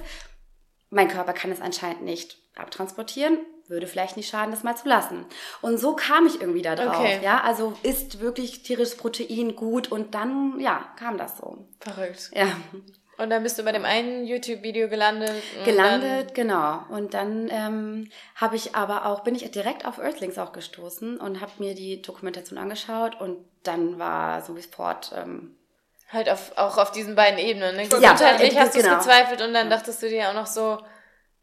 [0.90, 3.38] Mein Körper kann es anscheinend nicht abtransportieren.
[3.68, 5.26] Würde vielleicht nicht schaden, das mal zu lassen.
[5.60, 7.00] Und so kam ich irgendwie da drauf.
[7.00, 7.18] Okay.
[7.20, 11.66] Ja, also ist wirklich tierisches Protein gut und dann, ja, kam das so.
[11.80, 12.30] Verrückt.
[12.32, 12.46] Ja,
[13.18, 15.42] Und dann bist du bei dem einen YouTube-Video gelandet.
[15.64, 16.80] gelandet, genau.
[16.90, 21.40] Und dann ähm, habe ich aber auch, bin ich direkt auf Earthlings auch gestoßen und
[21.40, 25.56] habe mir die Dokumentation angeschaut und dann war sofort, ähm,
[26.10, 27.76] Dann halt auf, auch auf diesen beiden Ebenen.
[27.76, 27.84] Ne?
[27.84, 28.98] Ja, Gesundheitlich äh, hast du es genau.
[28.98, 30.78] gezweifelt und dann dachtest du dir auch noch so,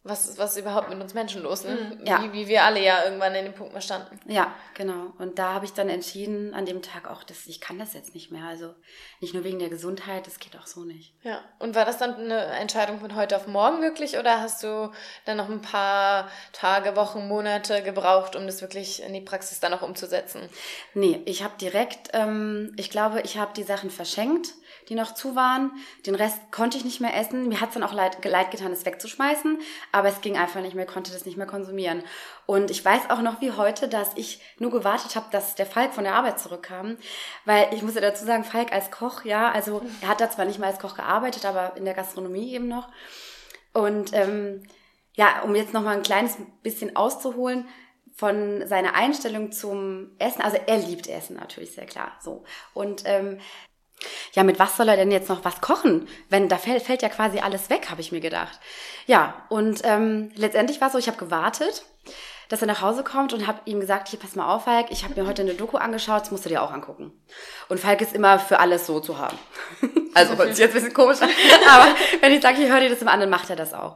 [0.06, 1.64] was ist was ist überhaupt mit uns Menschen los?
[1.64, 1.98] Ne?
[2.04, 2.22] Ja.
[2.22, 4.20] Wie, wie wir alle ja irgendwann in dem Punkt mal standen.
[4.30, 5.14] ja, genau.
[5.18, 8.14] Und da habe ich dann entschieden an dem Tag auch, dass ich kann das jetzt
[8.14, 8.44] nicht mehr.
[8.44, 8.74] Also
[9.22, 11.14] nicht nur wegen der Gesundheit, das geht auch so nicht.
[11.24, 11.40] Ja.
[11.60, 14.92] Und war das dann eine Entscheidung von heute auf morgen wirklich oder hast du
[15.24, 19.74] dann noch ein paar Tage, Wochen, Monate gebraucht, um das wirklich in die Praxis dann
[19.74, 20.50] auch umzusetzen?
[20.94, 24.50] Nee, ich habe direkt, ähm, ich glaube, ich habe die Sachen verschenkt,
[24.90, 25.72] die noch zu waren.
[26.06, 27.48] Den Rest konnte ich nicht mehr essen.
[27.48, 29.60] Mir hat es dann auch leid, leid getan, es wegzuschmeißen,
[29.92, 32.04] aber es ging einfach nicht mehr, konnte das nicht mehr konsumieren.
[32.46, 35.94] Und ich weiß auch noch wie heute, dass ich nur gewartet habe, dass der Falk
[35.94, 36.98] von der Arbeit zurückkam,
[37.46, 40.46] weil ich muss ja dazu sagen, Falk als Koch, ja, also er hat da zwar
[40.46, 42.90] nicht mal als Koch gearbeitet, aber in der Gastronomie eben noch.
[43.74, 44.64] Und ähm,
[45.16, 47.68] ja, um jetzt noch mal ein kleines bisschen auszuholen
[48.16, 50.42] von seiner Einstellung zum Essen.
[50.42, 52.12] Also er liebt Essen natürlich sehr klar.
[52.22, 52.44] So
[52.74, 53.40] und ähm,
[54.34, 56.08] ja, mit was soll er denn jetzt noch was kochen?
[56.30, 58.60] Wenn da fällt, fällt ja quasi alles weg, habe ich mir gedacht.
[59.06, 61.86] Ja, und ähm, letztendlich war es so, ich habe gewartet,
[62.50, 65.04] dass er nach Hause kommt und habe ihm gesagt, hier pass mal auf, Falk, ich
[65.04, 67.12] habe mir heute eine Doku angeschaut, das musst du dir auch angucken.
[67.70, 69.38] Und Falk ist immer für alles so zu haben.
[70.14, 71.30] also hört sich jetzt ein bisschen komisch an,
[71.70, 73.96] aber wenn ich sage, ich höre dir das im an, dann macht er das auch.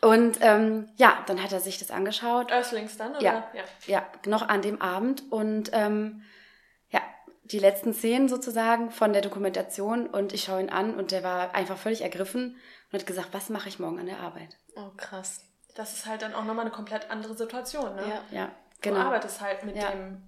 [0.00, 2.50] Und ähm, ja, dann hat er sich das angeschaut.
[2.50, 3.22] Earthlings dann, oder?
[3.22, 3.44] Ja,
[3.86, 6.22] ja, noch an dem Abend und ähm, ja,
[7.52, 11.54] die letzten Szenen sozusagen von der Dokumentation und ich schaue ihn an und der war
[11.54, 12.56] einfach völlig ergriffen
[12.92, 14.56] und hat gesagt, was mache ich morgen an der Arbeit?
[14.76, 15.44] Oh, krass.
[15.74, 18.02] Das ist halt dann auch nochmal eine komplett andere Situation, ne?
[18.08, 18.22] Ja.
[18.38, 18.46] Ja,
[18.82, 19.00] Du genau.
[19.00, 19.90] arbeitest halt mit Ja.
[19.90, 20.22] dem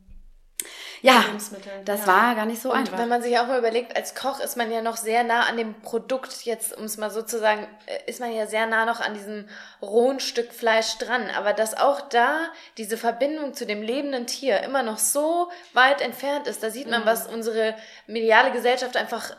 [1.03, 1.85] Ja, Lebensmitteln.
[1.85, 2.07] das ja.
[2.07, 2.97] war gar nicht so Und einfach.
[2.99, 5.57] wenn man sich auch mal überlegt, als Koch ist man ja noch sehr nah an
[5.57, 8.87] dem Produkt, jetzt um es mal so zu sagen, äh, ist man ja sehr nah
[8.87, 9.49] noch an diesem
[9.83, 11.29] rohen Stück Fleisch dran.
[11.37, 12.39] Aber dass auch da
[12.79, 17.05] diese Verbindung zu dem lebenden Tier immer noch so weit entfernt ist, da sieht man,
[17.05, 17.75] was unsere
[18.07, 19.35] mediale Gesellschaft einfach äh,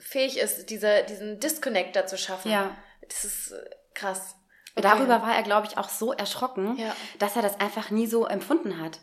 [0.00, 2.50] fähig ist, diese, diesen Disconnect da zu schaffen.
[2.50, 2.70] Ja.
[3.08, 3.56] Das ist äh,
[3.94, 4.34] krass.
[4.74, 6.96] Und Darüber war er, glaube ich, auch so erschrocken, Ja.
[7.18, 8.98] dass er das einfach nie so empfunden hat.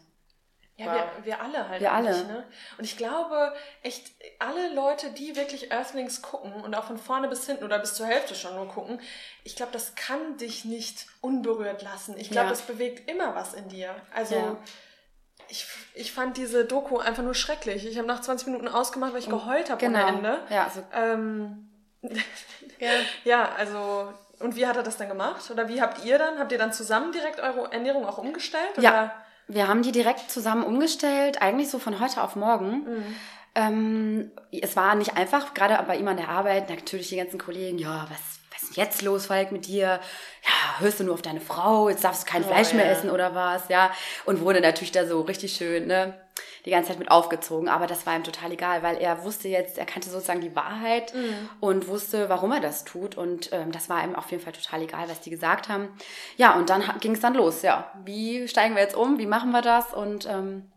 [0.79, 1.81] Ja, wir, wir alle halt.
[1.81, 2.23] Wir alle.
[2.25, 2.43] Ne?
[2.77, 7.45] Und ich glaube, echt, alle Leute, die wirklich Earthlings gucken und auch von vorne bis
[7.45, 8.99] hinten oder bis zur Hälfte schon nur gucken,
[9.43, 12.15] ich glaube, das kann dich nicht unberührt lassen.
[12.17, 12.49] Ich glaube, Ja.
[12.51, 13.93] das bewegt immer was in dir.
[14.15, 14.57] Also, Ja.
[15.49, 15.65] ich,
[15.95, 17.85] ich fand diese Doku einfach nur schrecklich.
[17.85, 20.39] Ich habe nach 20 Minuten ausgemacht, weil ich geheult habe ohne Ende.
[20.47, 20.53] Genau.
[20.55, 21.65] Ja, also, Ähm,
[22.79, 22.89] Ja.
[23.25, 25.51] ja, also, und wie hat er das dann gemacht?
[25.51, 26.39] Oder wie habt ihr dann?
[26.39, 28.77] Habt ihr dann zusammen direkt eure Ernährung auch umgestellt?
[28.77, 29.13] Ja.
[29.49, 32.83] Wir haben die direkt zusammen umgestellt, eigentlich so von heute auf morgen.
[32.83, 33.15] Mhm.
[33.55, 37.79] Ähm, es war nicht einfach, gerade bei ihm an der Arbeit, natürlich die ganzen Kollegen,
[37.79, 39.99] ja, was, was ist denn jetzt los, Falk, mit dir?
[40.43, 42.91] Ja, hörst du nur auf deine Frau, jetzt darfst du kein Oh, Fleisch mehr ja.
[42.91, 43.91] essen oder was, ja.
[44.25, 46.13] Und wurde natürlich da so richtig schön, ne,
[46.65, 47.69] die ganze Zeit mit aufgezogen.
[47.69, 51.13] Aber das war ihm total egal, weil er wusste jetzt, er kannte sozusagen die Wahrheit
[51.13, 51.50] Mhm.
[51.60, 53.15] und wusste, warum er das tut.
[53.17, 55.89] Und ähm, das war ihm auf jeden Fall total egal, was die gesagt haben.
[56.38, 57.91] Ja, und dann ging es dann los, ja.
[58.06, 59.17] Wie steigen wir jetzt um?
[59.19, 59.93] Wie machen wir das?
[59.93, 60.72] Und ähm,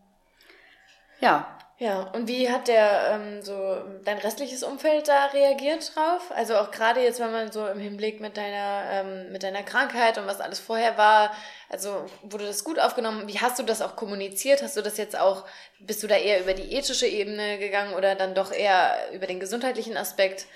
[1.21, 1.47] ja,
[1.83, 6.31] Ja, und wie hat der ähm, so dein restliches Umfeld da reagiert drauf?
[6.31, 10.17] Also auch gerade jetzt, wenn man so im Hinblick mit deiner ähm, mit deiner Krankheit
[10.17, 11.35] und was alles vorher war,
[11.69, 13.27] also wurde das gut aufgenommen?
[13.27, 14.63] Wie hast du das auch kommuniziert?
[14.63, 15.45] Hast du das jetzt auch
[15.81, 19.41] bist du da eher über die ethische Ebene gegangen oder dann doch eher über den
[19.41, 20.47] gesundheitlichen Aspekt?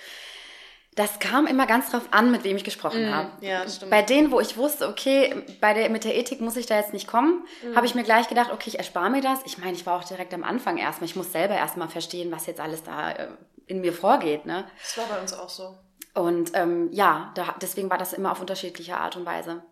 [0.97, 3.31] Das kam immer ganz drauf an, mit wem ich gesprochen Mm, habe.
[3.41, 3.91] ja, stimmt.
[3.91, 6.93] Bei denen, wo ich wusste, okay, bei der, mit der Ethik muss ich da jetzt
[6.95, 7.77] nicht kommen, Mm.
[7.77, 9.41] habe ich mir gleich gedacht, okay, ich erspare mir das.
[9.45, 11.09] Ich meine, ich war auch direkt am Anfang erstmal.
[11.09, 13.29] Ich muss selber erstmal verstehen, was jetzt alles da äh,
[13.67, 14.47] in mir vorgeht.
[14.47, 14.65] Ne?
[14.83, 15.77] Das war bei uns auch so.
[16.15, 19.63] Und ähm, ja, da, deswegen war das immer auf unterschiedliche Art und Weise.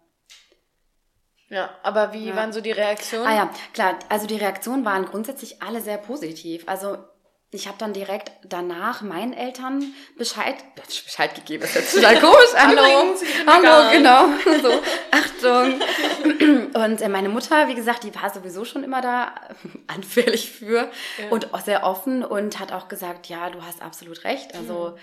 [1.49, 2.37] Ja, aber wie Ja.
[2.37, 3.27] waren so die Reaktionen?
[3.27, 3.99] Ah ja, klar.
[4.11, 6.65] Also die Reaktionen waren grundsätzlich alle sehr positiv.
[6.67, 6.99] Also
[7.51, 10.57] ich habe dann direkt danach meinen Eltern Bescheid,
[11.05, 12.55] Bescheid gegeben, ist jetzt total komisch.
[12.57, 13.15] Hallo,
[13.47, 14.27] hallo, genau.
[14.63, 15.81] So, Achtung.
[16.75, 19.35] Und äh, meine Mutter, wie gesagt, die war sowieso schon immer da
[19.87, 21.29] anfällig für ja.
[21.31, 24.55] und auch sehr offen und hat auch gesagt, ja, du hast absolut recht.
[24.55, 25.01] Also mhm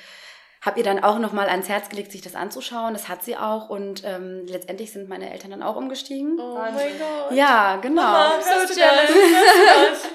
[0.61, 2.93] habe ihr dann auch nochmal ans Herz gelegt, sich das anzuschauen.
[2.93, 6.39] Das hat sie auch und ähm, letztendlich sind meine Eltern dann auch umgestiegen.
[6.39, 7.31] Oh mein Gott.
[7.35, 8.01] Ja, genau.
[8.03, 10.07] Mama, so jealous.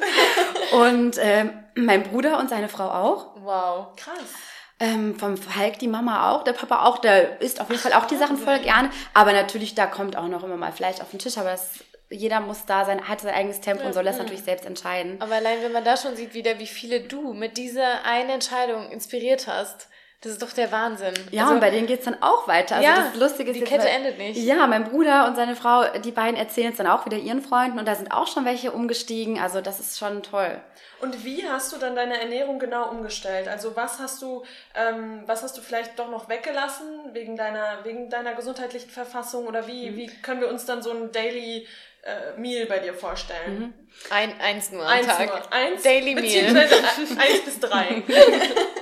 [0.72, 3.34] und ähm, mein Bruder und seine Frau auch.
[3.42, 3.88] Wow.
[3.96, 4.16] Krass.
[4.78, 8.04] Ähm, vom Falk die Mama auch, der Papa auch, der isst auf jeden Fall auch
[8.04, 8.90] die Sachen voll gerne.
[9.14, 12.40] Aber natürlich, da kommt auch noch immer mal Fleisch auf den Tisch, aber das jeder
[12.40, 15.16] muss da sein, hat sein eigenes Tempo und soll das natürlich selbst entscheiden.
[15.20, 18.90] Aber allein, wenn man da schon sieht, wieder, wie viele du mit dieser einen Entscheidung
[18.90, 19.88] inspiriert hast,
[20.26, 21.14] das ist doch der Wahnsinn.
[21.30, 22.76] Ja, also, und bei denen geht's dann auch weiter.
[22.76, 24.36] Also ja, das Lustige ist die Kette mal, endet nicht.
[24.36, 27.78] Ja, mein Bruder und seine Frau, die beiden erzählen es dann auch wieder ihren Freunden
[27.78, 29.38] und da sind auch schon welche umgestiegen.
[29.38, 30.60] Also das ist schon toll.
[31.00, 33.46] Und wie hast du dann deine Ernährung genau umgestellt?
[33.46, 38.10] Also was hast du, ähm, was hast du vielleicht doch noch weggelassen wegen deiner, wegen
[38.10, 39.96] deiner gesundheitlichen Verfassung oder wie, mhm.
[39.96, 41.68] wie können wir uns dann so ein Daily
[42.02, 43.58] äh, Meal bei dir vorstellen?
[43.58, 43.74] Mhm.
[44.10, 45.26] Ein, eins nur am eins Tag.
[45.28, 45.52] Nur.
[45.52, 46.56] Eins, Daily Meal.
[46.56, 48.02] eins bis drei.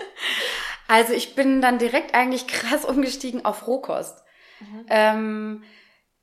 [0.89, 4.23] Also ich bin dann direkt eigentlich krass umgestiegen auf Rohkost.
[4.61, 4.87] Mhm.
[4.89, 5.65] Ähm,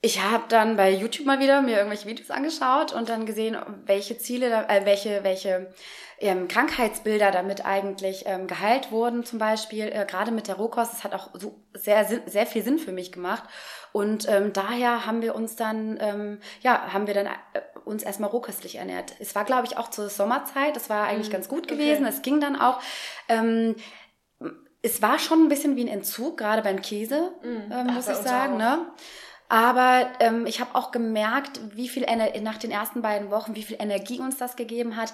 [0.04, 4.18] ich habe dann bei YouTube mal wieder mir irgendwelche Videos angeschaut und dann gesehen, welche
[4.18, 5.72] Ziele, äh, welche, welche
[6.18, 10.92] ähm, Krankheitsbilder damit eigentlich ähm, geheilt wurden, zum Beispiel äh, gerade mit der Rohkost.
[10.92, 13.44] Das hat auch so sehr, sehr viel Sinn für mich gemacht.
[13.92, 18.32] Und ähm, daher haben wir uns dann, ähm, ja, haben wir dann äh, uns erstmal
[18.32, 19.14] rohköstlich ernährt.
[19.20, 20.76] Es war, glaube ich, auch zur Sommerzeit.
[20.76, 21.34] Das war eigentlich mhm.
[21.34, 22.06] ganz gut gewesen.
[22.06, 22.14] Okay.
[22.16, 22.80] Es ging dann auch.
[23.28, 23.76] Ähm,
[24.82, 28.16] es war schon ein bisschen wie ein Entzug, gerade beim Käse, mm, ähm, muss ich
[28.16, 28.58] sagen.
[28.58, 28.80] Ne?
[29.48, 33.64] Aber ähm, ich habe auch gemerkt, wie viel Ener nach den ersten beiden Wochen, wie
[33.64, 35.14] viel Energie uns das gegeben hat.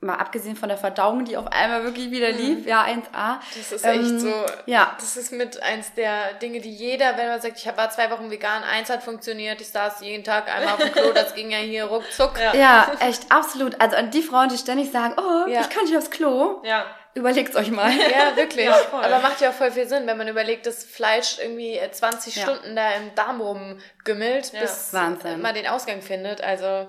[0.00, 2.38] Mal abgesehen von der Verdauung, die auf einmal wirklich wieder mhm.
[2.38, 2.68] lief, mm.
[2.68, 3.38] ja, 1A.
[3.56, 4.32] Das ist echt ähm, so.
[4.66, 4.94] Ja.
[4.98, 8.30] Das ist mit eins der Dinge, die jeder, wenn man sagt, ich war zwei Wochen
[8.30, 11.58] vegan, eins hat funktioniert, ich saß jeden Tag einmal auf dem Klo, das ging ja
[11.58, 12.38] hier ruckzuck.
[12.38, 13.80] Ja, ja echt, absolut.
[13.80, 15.60] Also an die Frauen, die ständig sagen, oh, ja.
[15.60, 16.60] ich kann nicht aufs Klo.
[16.64, 17.90] Ja Überlegt's euch mal.
[17.90, 18.64] Ja, wirklich.
[18.66, 22.36] Ja, Aber macht ja auch voll viel Sinn, wenn man überlegt, dass Fleisch irgendwie 20
[22.36, 22.42] ja.
[22.42, 24.60] Stunden da im Darm rumgümmelt, ja.
[24.60, 25.40] bis Wahnsinn.
[25.40, 26.40] man den Ausgang findet.
[26.40, 26.88] Also,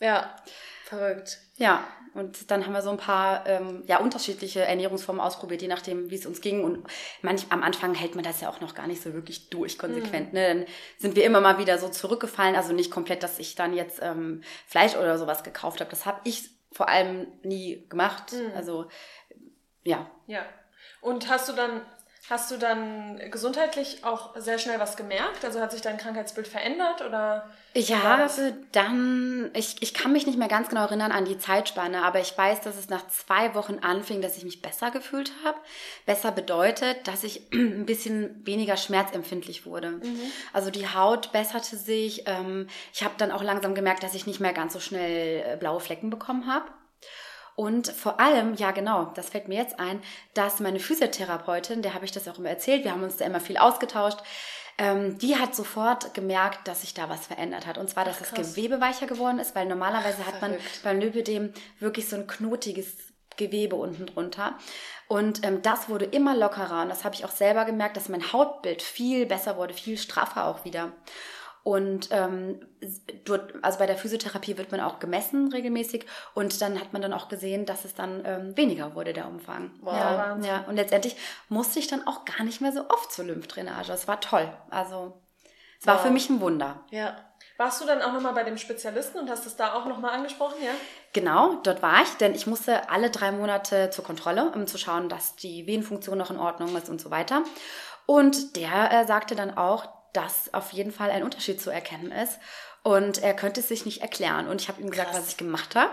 [0.00, 0.34] ja,
[0.84, 1.38] verrückt.
[1.56, 6.10] Ja, und dann haben wir so ein paar ähm, ja, unterschiedliche Ernährungsformen ausprobiert, je nachdem,
[6.10, 6.62] wie es uns ging.
[6.62, 6.86] Und
[7.22, 10.32] manch, am Anfang hält man das ja auch noch gar nicht so wirklich durch, konsequent.
[10.32, 10.38] Mhm.
[10.38, 10.48] Ne?
[10.48, 10.66] Dann
[10.98, 12.54] sind wir immer mal wieder so zurückgefallen.
[12.54, 15.90] Also nicht komplett, dass ich dann jetzt ähm, Fleisch oder sowas gekauft habe.
[15.90, 18.32] Das habe ich vor allem nie gemacht.
[18.32, 18.52] Mhm.
[18.54, 18.88] Also
[19.84, 20.10] ja.
[20.26, 20.44] Ja.
[21.00, 21.82] Und hast du dann
[22.30, 25.44] Hast du dann gesundheitlich auch sehr schnell was gemerkt?
[25.44, 27.50] Also hat sich dein Krankheitsbild verändert oder?
[27.74, 28.30] Ich habe
[28.72, 32.36] dann, ich, ich kann mich nicht mehr ganz genau erinnern an die Zeitspanne, aber ich
[32.36, 35.58] weiß, dass es nach zwei Wochen anfing, dass ich mich besser gefühlt habe.
[36.06, 39.90] Besser bedeutet, dass ich ein bisschen weniger schmerzempfindlich wurde.
[39.90, 40.20] Mhm.
[40.54, 42.22] Also die Haut besserte sich.
[42.24, 45.56] Ähm, ich habe dann auch langsam gemerkt, dass ich nicht mehr ganz so schnell äh,
[45.58, 46.64] blaue Flecken bekommen habe.
[47.56, 50.02] Und vor allem, ja genau, das fällt mir jetzt ein,
[50.34, 53.40] dass meine Physiotherapeutin, der habe ich das auch immer erzählt, wir haben uns da immer
[53.40, 54.18] viel ausgetauscht,
[54.76, 57.78] ähm, die hat sofort gemerkt, dass sich da was verändert hat.
[57.78, 60.98] Und zwar, dass Ach, das Gewebe weicher geworden ist, weil normalerweise Ach, hat man beim
[60.98, 62.96] Lipödem wirklich so ein knotiges
[63.36, 64.58] Gewebe unten drunter.
[65.06, 66.82] Und ähm, das wurde immer lockerer.
[66.82, 70.46] Und das habe ich auch selber gemerkt, dass mein Hautbild viel besser wurde, viel straffer
[70.46, 70.92] auch wieder.
[71.64, 72.60] Und ähm,
[73.24, 77.14] dort, also bei der Physiotherapie wird man auch gemessen regelmäßig und dann hat man dann
[77.14, 79.70] auch gesehen, dass es dann ähm, weniger wurde, der Umfang.
[79.80, 81.16] Wow, ja, ja, und letztendlich
[81.48, 83.88] musste ich dann auch gar nicht mehr so oft zur Lymphdrainage.
[83.88, 84.46] Das war toll.
[84.68, 85.18] Also
[85.80, 86.02] es war wow.
[86.02, 86.84] für mich ein Wunder.
[86.90, 87.16] Ja.
[87.56, 90.56] Warst du dann auch nochmal bei dem Spezialisten und hast es da auch nochmal angesprochen,
[90.62, 90.72] ja?
[91.14, 95.08] Genau, dort war ich, denn ich musste alle drei Monate zur Kontrolle, um zu schauen,
[95.08, 97.42] dass die Venenfunktion noch in Ordnung ist und so weiter.
[98.06, 102.38] Und der äh, sagte dann auch, dass auf jeden Fall ein Unterschied zu erkennen ist.
[102.82, 104.46] Und er könnte es sich nicht erklären.
[104.46, 105.20] Und ich habe ihm gesagt, Krass.
[105.20, 105.90] was ich gemacht habe.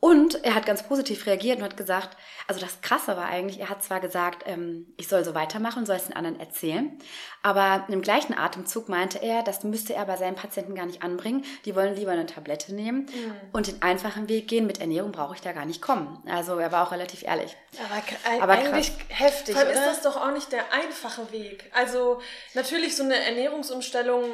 [0.00, 3.68] Und er hat ganz positiv reagiert und hat gesagt, also das Krasse war eigentlich, er
[3.68, 6.98] hat zwar gesagt, ähm, ich soll so weitermachen, soll es den anderen erzählen,
[7.42, 11.44] aber im gleichen Atemzug meinte er, das müsste er bei seinen Patienten gar nicht anbringen.
[11.66, 13.34] Die wollen lieber eine Tablette nehmen mhm.
[13.52, 14.66] und den einfachen Weg gehen.
[14.66, 16.22] Mit Ernährung brauche ich da gar nicht kommen.
[16.26, 17.56] Also er war auch relativ ehrlich.
[17.84, 19.20] Aber, aber eigentlich krass.
[19.20, 19.54] heftig.
[19.54, 21.70] Vor allem ist das doch auch nicht der einfache Weg.
[21.74, 22.20] Also
[22.54, 24.24] natürlich so eine Ernährungsumstellung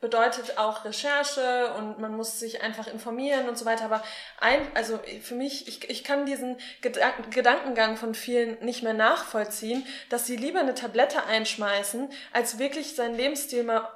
[0.00, 3.84] bedeutet auch Recherche und man muss sich einfach informieren und so weiter.
[3.84, 4.02] Aber
[4.40, 10.26] ein, also für mich, ich, ich kann diesen Gedankengang von vielen nicht mehr nachvollziehen, dass
[10.26, 13.88] sie lieber eine Tablette einschmeißen, als wirklich seinen Lebensstil mal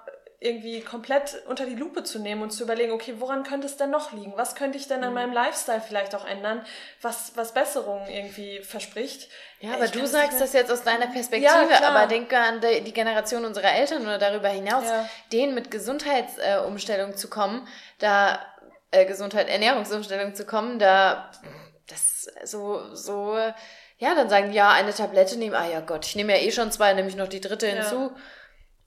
[0.43, 3.91] irgendwie komplett unter die Lupe zu nehmen und zu überlegen, okay, woran könnte es denn
[3.91, 4.33] noch liegen?
[4.37, 6.65] Was könnte ich denn an meinem Lifestyle vielleicht auch ändern,
[7.01, 9.29] was, was Besserungen irgendwie verspricht?
[9.61, 12.93] Ja, aber Ich du sagst das jetzt aus deiner Perspektive, Ja, aber denke an die,
[12.93, 15.09] Generation unserer Eltern oder darüber hinaus, Ja.
[15.33, 17.67] denen mit Gesundheitsumstellung Umstellung zu kommen,
[17.99, 18.39] da
[18.91, 21.31] äh, Gesundheit, Ernährungsumstellung zu kommen, da
[21.89, 23.37] das so, so,
[23.99, 26.51] ja, dann sagen die, ja, eine Tablette nehmen, ah ja Gott, ich nehme ja eh
[26.51, 27.75] schon zwei, nehme ich noch die dritte Ja.
[27.75, 28.13] hinzu.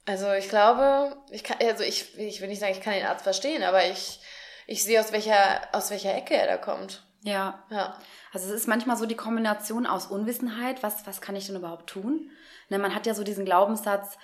[0.05, 3.23] Also ich glaube, ich kann, also ich, ich will nicht sagen, ich kann den Arzt
[3.23, 4.19] verstehen, aber ich,
[4.67, 7.03] ich sehe aus welcher, aus welcher Ecke er da kommt.
[7.23, 7.63] Ja.
[7.71, 7.97] Ja.
[8.31, 11.89] Also es ist manchmal so die Kombination aus Unwissenheit, was, was kann ich denn überhaupt
[11.89, 12.29] tun?
[12.69, 14.17] Ne, man hat ja so diesen Glaubenssatz,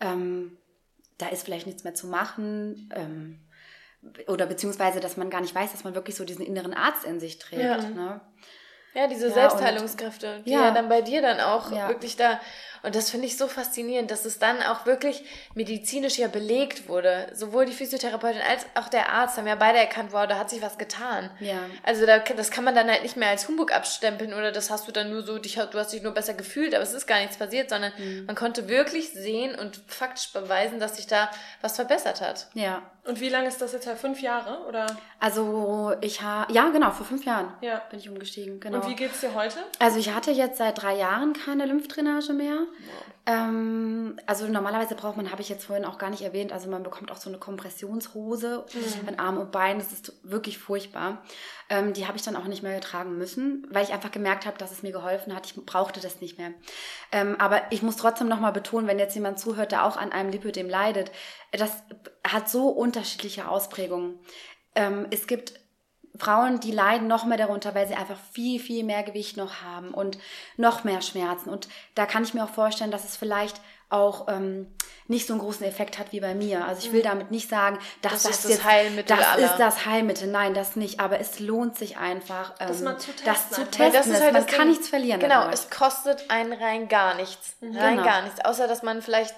[0.00, 0.56] ähm,
[1.18, 3.46] da ist vielleicht nichts mehr zu machen, ähm,
[4.28, 7.20] oder beziehungsweise, dass man gar nicht weiß, dass man wirklich so diesen inneren Arzt in
[7.20, 7.62] sich trägt.
[7.62, 7.76] Ja.
[7.78, 8.20] Ne?
[8.94, 10.66] Ja, diese Ja, Selbstheilungskräfte, die ja.
[10.66, 10.70] Ja.
[10.70, 12.40] dann bei dir dann auch wirklich da.
[12.86, 17.26] Und das finde ich so faszinierend, dass es dann auch wirklich medizinisch ja belegt wurde.
[17.34, 20.62] Sowohl die Physiotherapeutin als auch der Arzt haben ja beide erkannt, wow, da hat sich
[20.62, 21.28] was getan.
[21.40, 21.58] Ja.
[21.82, 24.86] Also da, das kann man dann halt nicht mehr als Humbug abstempeln oder das hast
[24.86, 27.18] du dann nur so, dich, du hast dich nur besser gefühlt, aber es ist gar
[27.18, 28.26] nichts passiert, sondern Mhm.
[28.26, 31.30] man konnte wirklich sehen und faktisch beweisen, dass sich da
[31.62, 32.46] was verbessert hat.
[32.54, 32.82] Ja.
[33.06, 33.96] Und wie lange ist das jetzt her?
[33.96, 34.64] Fünf Jahre?
[34.66, 34.86] Oder?
[35.20, 37.80] Also ich habe, ja genau, vor fünf Jahren Ja.
[37.90, 38.58] bin ich umgestiegen.
[38.60, 38.78] Genau.
[38.78, 39.58] Und wie geht's dir heute?
[39.78, 42.58] Also ich hatte jetzt seit drei Jahren keine Lymphdrainage mehr.
[43.28, 46.84] Ähm, also normalerweise braucht man, habe ich jetzt vorhin auch gar nicht erwähnt, also man
[46.84, 48.64] bekommt auch so eine Kompressionshose
[49.06, 49.78] an Arm und Bein.
[49.78, 51.24] Das ist wirklich furchtbar.
[51.68, 54.58] Ähm, die habe ich dann auch nicht mehr tragen müssen, weil ich einfach gemerkt habe,
[54.58, 55.46] dass es mir geholfen hat.
[55.46, 56.52] Ich brauchte das nicht mehr.
[57.10, 60.30] Ähm, aber ich muss trotzdem nochmal betonen, wenn jetzt jemand zuhört, der auch an einem
[60.30, 61.10] Lipödem leidet,
[61.50, 61.72] das
[62.24, 64.20] hat so unterschiedliche Ausprägungen.
[64.76, 65.54] Ähm, es gibt
[66.18, 69.92] Frauen, die leiden noch mehr darunter, weil sie einfach viel, viel mehr Gewicht noch haben
[69.92, 70.18] und
[70.56, 71.50] noch mehr Schmerzen.
[71.50, 74.66] Und da kann ich mir auch vorstellen, dass es vielleicht auch ähm,
[75.06, 76.64] nicht so einen großen Effekt hat wie bei mir.
[76.66, 79.44] Also ich will damit nicht sagen, dass Das das, ist das jetzt, Heilmittel das aller.
[79.46, 80.26] ist das Heilmittel.
[80.28, 80.98] Nein, das nicht.
[80.98, 83.78] Aber es lohnt sich einfach, ähm, Das zu das testen zu einfach.
[83.78, 83.92] Weil testen.
[83.92, 84.68] das ist halt man das kann Ding.
[84.70, 85.20] nichts verlieren.
[85.20, 85.54] Genau, dadurch.
[85.54, 87.54] es kostet einen rein gar nichts.
[87.62, 88.02] Rein Genau.
[88.04, 88.44] gar nichts.
[88.44, 89.30] Außer, dass man vielleicht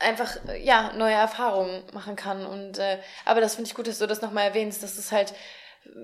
[0.00, 2.46] äh, einfach, äh, ja, neue Erfahrungen machen kann.
[2.46, 5.34] Und, äh, aber das finde ich gut, dass du das nochmal erwähnst, dass es halt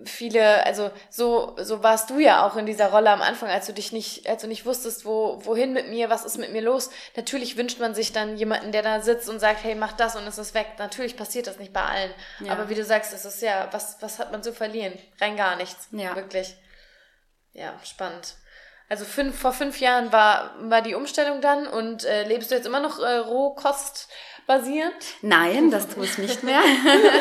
[0.04, 3.72] viele, also so, so warst du ja auch in dieser Rolle am Anfang, als du
[3.72, 6.90] dich nicht, als du nicht wusstest, wo, wohin mit mir, was ist mit mir los.
[7.16, 10.26] Natürlich wünscht man sich dann jemanden, der da sitzt und sagt, hey, mach das und
[10.26, 10.66] es ist weg.
[10.78, 12.10] Natürlich passiert das nicht bei allen.
[12.40, 12.52] Ja.
[12.52, 14.92] Aber wie du sagst, es ist ja, was, was hat man zu verlieren?
[15.20, 15.88] Rein gar nichts.
[15.92, 16.14] Ja.
[16.14, 16.56] Wirklich.
[17.52, 18.34] Ja, spannend.
[18.90, 22.66] Also fünf, vor fünf Jahren war, war die Umstellung dann und äh, lebst du jetzt
[22.66, 24.08] immer noch äh, Rohkost
[24.48, 24.96] basierend?
[25.22, 26.60] Nein, das tue ich nicht mehr.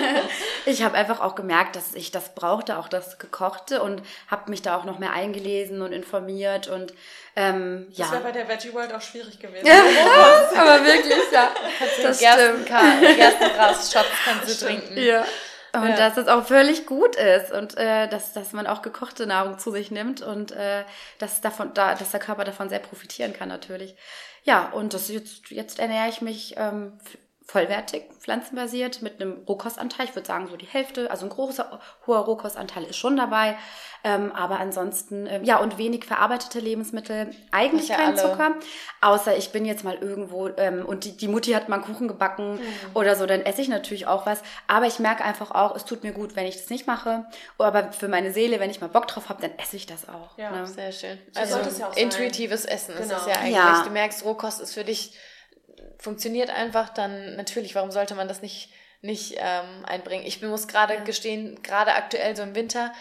[0.66, 4.64] ich habe einfach auch gemerkt, dass ich das brauchte, auch das Gekochte und habe mich
[4.64, 6.94] da auch noch mehr eingelesen und informiert und
[7.36, 8.06] ähm, ja.
[8.06, 9.68] Das wäre bei der Veggie World auch schwierig gewesen.
[10.58, 11.52] aber wirklich, ja.
[12.02, 12.66] Das stimmt.
[12.66, 14.98] Gerstengras-Shots kannst du trinken.
[14.98, 15.24] Ja.
[15.74, 15.96] Und Ja.
[15.98, 19.72] dass es auch völlig gut ist und äh, dass, dass man auch gekochte Nahrung zu
[19.72, 20.84] sich nimmt und äh,
[21.20, 23.96] dass, davon, da, dass der Körper davon sehr profitieren kann natürlich.
[24.44, 26.98] Ja, und das jetzt, jetzt ernähre ich mich ähm,
[27.50, 30.06] vollwertig, pflanzenbasiert, mit einem Rohkostanteil.
[30.08, 33.58] Ich würde sagen, so die Hälfte, also ein großer, hoher Rohkostanteil ist schon dabei.
[34.04, 38.18] Ähm, aber ansonsten, ähm, ja, und wenig verarbeitete Lebensmittel, eigentlich Ja, kein alle.
[38.18, 38.56] Zucker.
[39.02, 42.08] Außer ich bin jetzt mal irgendwo ähm, und die, die Mutti hat mal einen Kuchen
[42.10, 42.60] gebacken
[42.94, 44.42] oder so, dann esse ich natürlich auch was.
[44.68, 47.26] Aber ich merke einfach auch, es tut mir gut, wenn ich das nicht mache.
[47.58, 50.38] Aber für meine Seele, wenn ich mal Bock drauf habe, dann esse ich das auch.
[50.38, 50.52] Ja.
[50.52, 50.68] ne?
[50.68, 51.18] Sehr schön.
[51.32, 51.88] So Also sein.
[51.96, 53.16] intuitives Essen ist Genau.
[53.16, 53.56] das ja eigentlich.
[53.56, 53.84] Ja.
[53.86, 55.14] Du merkst, Rohkost ist für dich,
[56.00, 58.70] funktioniert einfach, dann natürlich, warum sollte man das nicht,
[59.02, 60.26] nicht ähm, einbringen?
[60.26, 62.94] Ich muss gerade gestehen, gerade aktuell so im Winter,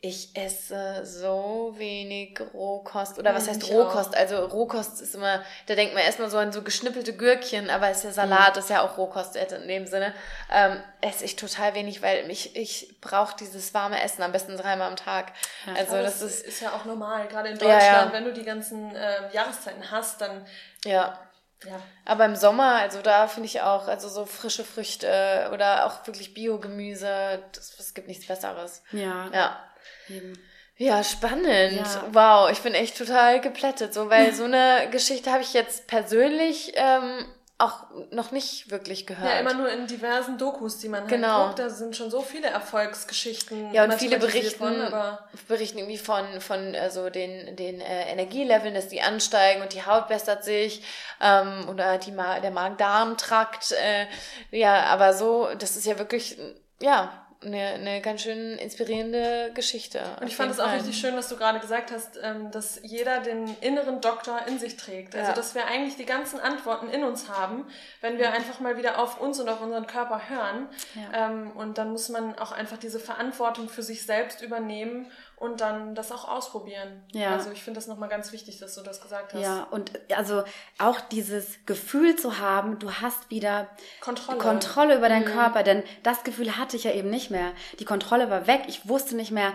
[0.00, 3.18] ich esse so wenig Rohkost.
[3.18, 4.14] Oder was Mhm, heißt Rohkost?
[4.14, 8.04] Also Rohkost ist immer, da denkt man erstmal so an so geschnippelte Gürkchen, aber ist
[8.04, 10.14] ja Salat, ist ja auch Rohkost in dem Sinne.
[10.52, 14.88] Ähm, esse ich total wenig, weil ich, ich brauche dieses warme Essen am besten dreimal
[14.88, 15.32] am Tag.
[15.74, 17.26] also Aber das ist, ist ja auch normal.
[17.28, 18.12] Gerade in Ja, Deutschland, ja.
[18.12, 20.46] wenn du die ganzen ähm, Jahreszeiten hast, dann
[20.84, 21.18] ja.
[21.64, 21.80] Ja.
[22.04, 26.34] Aber im Sommer, also da finde ich auch, also so frische Früchte oder auch wirklich
[26.34, 28.82] Biogemüse, das, es gibt nichts Besseres.
[28.92, 29.30] Ja.
[29.32, 29.64] Ja.
[30.08, 30.38] eben.
[30.78, 31.72] Ja, spannend.
[31.72, 32.04] Ja.
[32.12, 36.72] Wow, ich bin echt total geplättet, so, weil so eine Geschichte habe ich jetzt persönlich
[36.74, 37.24] ähm,
[37.58, 39.32] auch noch nicht wirklich gehört.
[39.32, 41.46] Ja, immer nur in diversen Dokus, die man halt Genau.
[41.46, 41.58] guckt.
[41.58, 43.72] Da sind schon so viele Erfolgsgeschichten.
[43.72, 48.88] Ja, und viele berichten, worden, berichten irgendwie von, von also den, den äh, Energieleveln, dass
[48.88, 50.82] die ansteigen und die Haut bessert sich
[51.22, 53.72] ähm, oder die Ma der Magen-Darm-Trakt.
[53.72, 54.06] Äh,
[54.50, 56.38] ja, aber so, das ist ja wirklich,
[56.80, 60.00] ja, eine, eine ganz schön inspirierende Geschichte.
[60.20, 63.20] Und ich fand es auch richtig schön, was du gerade gesagt hast, ähm, dass jeder
[63.20, 65.14] den inneren Doktor in sich trägt.
[65.14, 65.34] Also, ja.
[65.34, 67.66] dass wir eigentlich die ganzen Antworten in uns haben,
[68.00, 70.68] wenn wir einfach mal wieder auf uns und auf unseren Körper hören.
[70.94, 71.26] Ja.
[71.26, 75.94] Ähm, und dann muss man auch einfach diese Verantwortung für sich selbst übernehmen und dann
[75.94, 77.04] das auch ausprobieren.
[77.12, 77.32] Ja.
[77.32, 79.42] Also ich finde das nochmal ganz wichtig, dass du das gesagt hast.
[79.42, 80.44] Ja, und also
[80.78, 83.68] auch dieses Gefühl zu haben, du hast wieder
[84.00, 85.34] Kontrolle, Kontrolle über deinen mhm.
[85.34, 87.52] Körper, denn das Gefühl hatte ich ja eben nicht mehr.
[87.78, 89.52] Die Kontrolle war weg, ich wusste nicht mehr,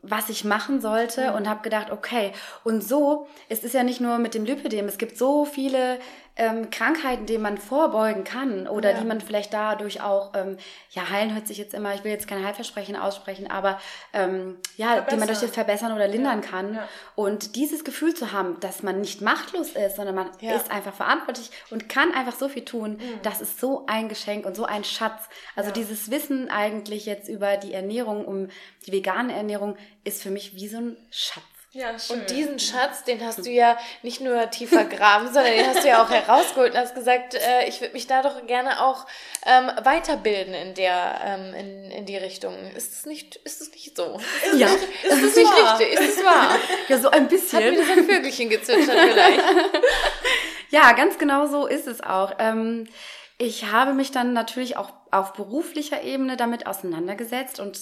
[0.00, 1.36] was ich machen sollte mhm.
[1.36, 2.32] und habe gedacht, okay,
[2.62, 5.98] und so, es ist ja nicht nur mit dem Lipödem, es gibt so viele
[6.36, 8.98] ähm, Krankheiten, denen man vorbeugen kann oder ja.
[8.98, 10.56] die man vielleicht dadurch auch, ähm,
[10.90, 13.80] ja, heilen hört sich jetzt immer, ich will jetzt kein Heilversprechen aussprechen, aber
[14.12, 15.06] ähm, ja, verbessern.
[15.10, 16.48] die man durch das verbessern oder lindern ja.
[16.48, 16.74] kann.
[16.74, 16.88] Ja.
[17.14, 21.50] Und dieses Gefühl zu haben, dass man nicht machtlos ist, sondern man ist einfach verantwortlich
[21.70, 23.20] und kann einfach so viel tun, mhm.
[23.22, 25.28] das ist so ein Geschenk und so ein Schatz.
[25.54, 28.48] Also dieses Wissen eigentlich jetzt über die Ernährung, um
[28.86, 31.53] die vegane Ernährung, ist für mich wie so ein Schatz.
[31.74, 32.20] Ja, schön.
[32.20, 35.88] Und diesen Schatz, den hast du ja nicht nur tiefer graben, sondern den hast du
[35.88, 39.06] ja auch herausgeholt und hast gesagt, äh, ich würde mich da doch gerne auch
[39.44, 42.54] ähm, weiterbilden in der ähm, in, in die Richtung.
[42.76, 44.20] Ist es nicht, ist es nicht so?
[44.52, 44.68] Ist ja.
[44.68, 45.80] Nicht, ist es nicht wahr?
[45.80, 45.98] richtig?
[45.98, 46.56] Ist es wahr?
[46.86, 47.64] Ja, so ein bisschen.
[47.64, 49.40] Hat wieder so ein Vögelchen gezwitschert vielleicht.
[50.70, 52.34] ja, ganz genau so ist es auch.
[52.38, 52.86] Ähm,
[53.36, 57.76] ich habe mich dann natürlich auch auf beruflicher Ebene damit auseinandergesetzt und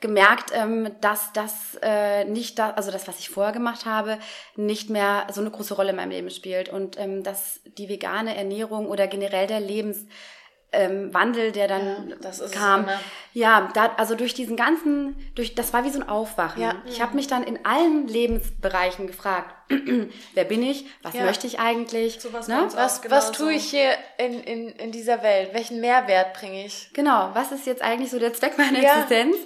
[0.00, 4.18] gemerkt, ähm, dass das äh, nicht da, also das, was ich vorher gemacht habe,
[4.56, 8.36] nicht mehr so eine große Rolle in meinem Leben spielt und ähm, dass die vegane
[8.36, 10.06] Ernährung oder generell der Lebens
[10.70, 12.88] ähm, Wandel, der dann ja, kam.
[13.32, 16.62] Ja, da, also durch diesen ganzen, durch das war wie so ein Aufwachen.
[16.62, 16.74] Ja.
[16.86, 19.54] Ich habe mich dann in allen Lebensbereichen gefragt,
[20.34, 21.24] wer bin ich, was ja.
[21.24, 22.68] möchte ich eigentlich, so was, ne?
[22.74, 26.90] was, was tue ich hier in, in, in dieser Welt, welchen Mehrwert bringe ich?
[26.92, 29.36] Genau, was ist jetzt eigentlich so der Zweck meiner Existenz?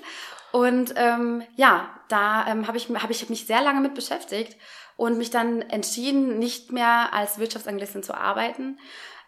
[0.53, 4.57] Und ähm, ja, da ähm, habe ich, hab ich mich sehr lange mit beschäftigt
[4.96, 8.78] und mich dann entschieden, nicht mehr als Wirtschaftsanglistin zu arbeiten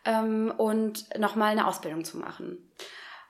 [0.05, 2.59] ähm, und nochmal eine Ausbildung zu machen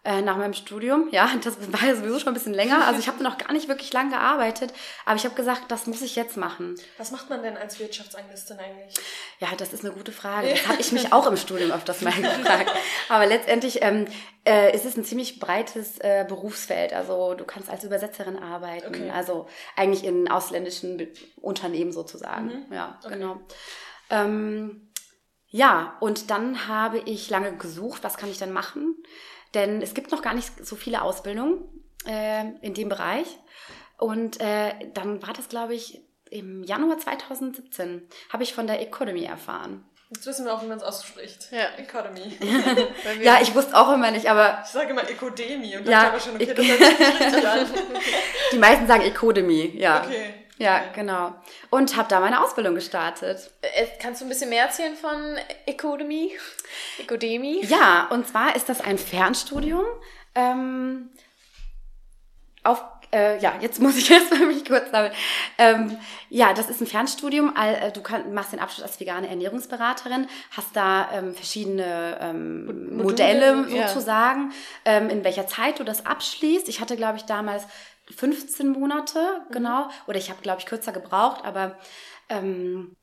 [0.04, 1.08] äh, nach meinem Studium.
[1.10, 2.86] Ja, das war ja sowieso schon ein bisschen länger.
[2.86, 4.72] Also ich habe noch gar nicht wirklich lang gearbeitet,
[5.06, 6.76] aber ich habe gesagt, das muss ich jetzt machen.
[6.98, 8.94] Was macht man denn als Wirtschaftsanglistin eigentlich?
[9.40, 10.50] Ja, das ist eine gute Frage.
[10.50, 12.70] Das habe ich mich auch im Studium öfters mal gefragt.
[13.08, 14.06] Aber letztendlich ähm,
[14.46, 16.92] äh, ist es ein ziemlich breites äh, Berufsfeld.
[16.92, 19.10] Also du kannst als Übersetzerin arbeiten, okay.
[19.10, 21.08] also eigentlich in ausländischen
[21.40, 22.46] Unternehmen sozusagen.
[22.46, 22.72] Mhm.
[22.72, 23.14] Ja, okay.
[23.14, 23.40] genau.
[24.10, 24.90] Ähm,
[25.48, 28.96] ja, und dann habe ich lange gesucht, was kann ich dann machen?
[29.54, 31.64] Denn es gibt noch gar nicht so viele Ausbildungen
[32.06, 33.26] äh, in dem Bereich.
[33.98, 39.24] Und äh, dann war das, glaube ich, im Januar 2017, habe ich von der Economy
[39.24, 39.84] erfahren.
[40.10, 41.48] Jetzt wissen wir auch, wie man es ausspricht.
[41.50, 41.68] Ja.
[41.76, 42.36] Economy.
[43.22, 44.62] ja, ich wusste auch immer nicht, aber...
[44.64, 47.66] Ich sage immer Ecodemie und dann ja, ich schon, okay, das hört sich richtig an.
[48.52, 50.02] Die meisten sagen Ecodemie, ja.
[50.04, 50.43] Okay.
[50.58, 51.34] Ja, genau.
[51.70, 53.50] Und habe da meine Ausbildung gestartet.
[53.62, 55.36] Äh, kannst du ein bisschen mehr erzählen von
[55.66, 56.32] Ecodemy?
[56.98, 57.64] Ecodemy?
[57.64, 59.84] Ja, und zwar ist das ein Fernstudium.
[60.36, 61.10] Ähm,
[62.62, 62.82] auf,
[63.12, 65.12] äh, ja, jetzt muss ich erst mal mich kurz sammeln.
[65.58, 65.98] Ähm,
[66.30, 67.52] ja, das ist ein Fernstudium.
[67.56, 73.68] Äh, du kann, machst den Abschluss als vegane Ernährungsberaterin, hast da ähm, verschiedene ähm, Modelle
[73.68, 74.52] sozusagen,
[74.86, 74.92] ja.
[74.92, 76.68] ähm, in welcher Zeit du das abschließt.
[76.68, 77.66] Ich hatte, glaube ich, damals
[78.10, 79.52] 15 Monate, mhm.
[79.52, 79.88] genau.
[80.06, 81.78] Oder ich habe, glaube ich, kürzer gebraucht, aber
[82.28, 82.96] ähm,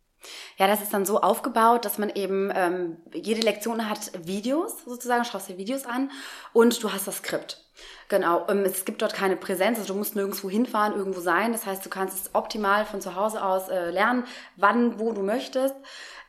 [0.58, 5.26] ja, das ist dann so aufgebaut, dass man eben ähm, jede Lektion hat Videos sozusagen,
[5.26, 6.12] schaust dir Videos an
[6.54, 7.64] und du hast das Skript.
[8.10, 11.52] Genau, ähm, es gibt dort keine Präsenz, also du musst nirgendwo hinfahren, irgendwo sein.
[11.52, 14.26] Das heißt, du kannst es optimal von zu Hause aus äh, lernen,
[14.58, 15.76] wann, wo du möchtest.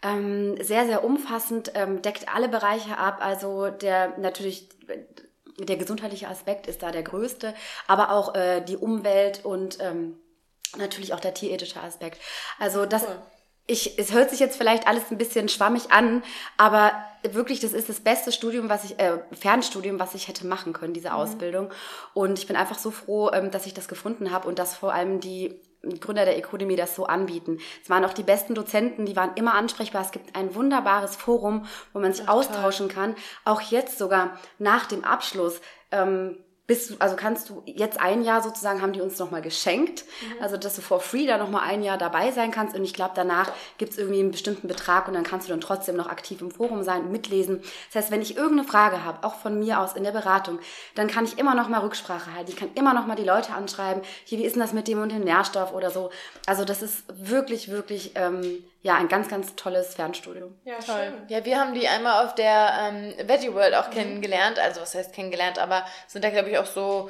[0.03, 3.19] Ähm, sehr, sehr umfassend, ähm, deckt alle Bereiche ab.
[3.21, 4.69] Also der natürlich
[5.67, 7.55] der gesundheitliche Aspekt ist da der größte,
[7.87, 10.19] aber auch äh, die Umwelt und ähm,
[10.77, 12.21] natürlich auch der tierethische Aspekt.
[12.59, 13.23] Also das, cool.
[13.67, 16.23] ich, es hört sich jetzt vielleicht alles ein bisschen schwammig an,
[16.57, 16.93] aber
[17.23, 20.95] wirklich, das ist das beste Studium, was ich, äh, Fernstudium, was ich hätte machen können,
[20.95, 21.15] diese mhm.
[21.15, 21.71] Ausbildung.
[22.15, 24.93] Und ich bin einfach so froh, ähm, dass ich das gefunden habe und dass vor
[24.93, 25.61] allem die
[26.01, 27.59] Gründer der Ecodemy das so anbieten.
[27.83, 30.03] Es waren auch die besten Dozenten, die waren immer ansprechbar.
[30.03, 32.95] Es gibt ein wunderbares Forum, wo man sich Ach, austauschen toll.
[32.95, 33.17] kann.
[33.45, 35.61] Auch jetzt sogar nach dem Abschluss.
[35.91, 36.37] Ähm,
[36.73, 40.43] bist also kannst du jetzt ein Jahr sozusagen haben die uns nochmal geschenkt, mhm.
[40.43, 43.13] also dass du for free da nochmal ein Jahr dabei sein kannst und ich glaube
[43.15, 46.41] danach gibt es irgendwie einen bestimmten Betrag und dann kannst du dann trotzdem noch aktiv
[46.41, 47.61] im Forum sein und mitlesen.
[47.93, 50.61] Das heißt, wenn ich irgendeine Frage habe, auch von mir aus in der Beratung,
[50.95, 52.51] dann kann ich immer nochmal Rücksprache halten.
[52.51, 55.13] Ich kann immer nochmal die Leute anschreiben, hier, wie ist denn das mit dem und
[55.13, 56.11] dem Nährstoff oder so.
[56.47, 60.59] Also das ist wirklich, wirklich ähm, ja, ein ganz, ganz tolles Fernstudium.
[60.65, 60.97] Ja, Toll.
[61.13, 61.23] schön.
[61.29, 64.59] Ja, wir haben die einmal auf der ähm, Veggie World auch kennengelernt.
[64.59, 67.09] Also was heißt kennengelernt, aber sind da, glaube ich, auch so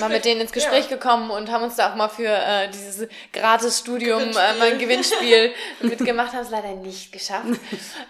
[0.00, 0.96] mal mit denen ins Gespräch Ja.
[0.96, 5.52] gekommen und haben uns da auch mal für äh, dieses Gratis-Studium äh, mal ein Gewinnspiel
[5.82, 7.46] mitgemacht, haben es leider nicht geschafft.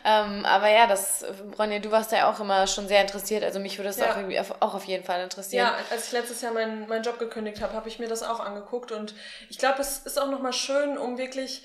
[0.05, 1.25] ähm, aber ja, das,
[1.59, 3.45] Ronja, du warst ja auch immer schon sehr interessiert.
[3.45, 4.13] Also mich würde das Ja.
[4.13, 5.67] auch irgendwie auf, auch auf jeden Fall interessieren.
[5.67, 8.41] Ja, als ich letztes Jahr meinen meinen Job gekündigt habe, habe ich mir das auch
[8.41, 9.15] angeguckt und
[9.51, 11.63] ich glaube, es ist auch nochmal schön, um wirklich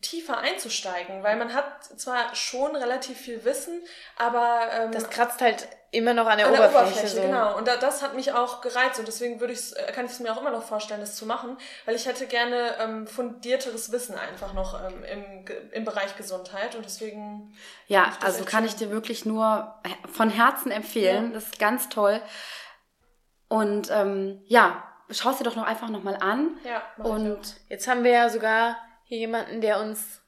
[0.00, 3.82] tiefer einzusteigen, weil man hat zwar schon relativ viel Wissen,
[4.16, 6.88] aber ähm, Das kratzt halt immer noch an der, an der Oberfläche.
[6.88, 7.22] Oberfläche, so.
[7.22, 7.56] genau.
[7.56, 10.20] Und da, das hat mich auch gereizt und deswegen würde ich's, äh, kann ich es
[10.20, 14.16] mir auch immer noch vorstellen, das zu machen, weil ich hätte gerne ähm, fundierteres Wissen
[14.16, 17.54] einfach noch ähm, im, im Bereich Gesundheit und deswegen
[17.86, 18.66] Ja, also kann schön.
[18.68, 19.74] ich dir wirklich nur
[20.12, 21.28] von Herzen empfehlen.
[21.28, 21.34] Ja.
[21.34, 22.20] Das ist ganz toll.
[23.48, 26.58] Und ähm, ja, schau es dir doch noch einfach nochmal an.
[26.64, 26.82] ja.
[26.96, 27.56] mach ich Und.
[27.68, 28.76] Jetzt haben wir ja sogar
[29.06, 30.20] hier jemanden, der uns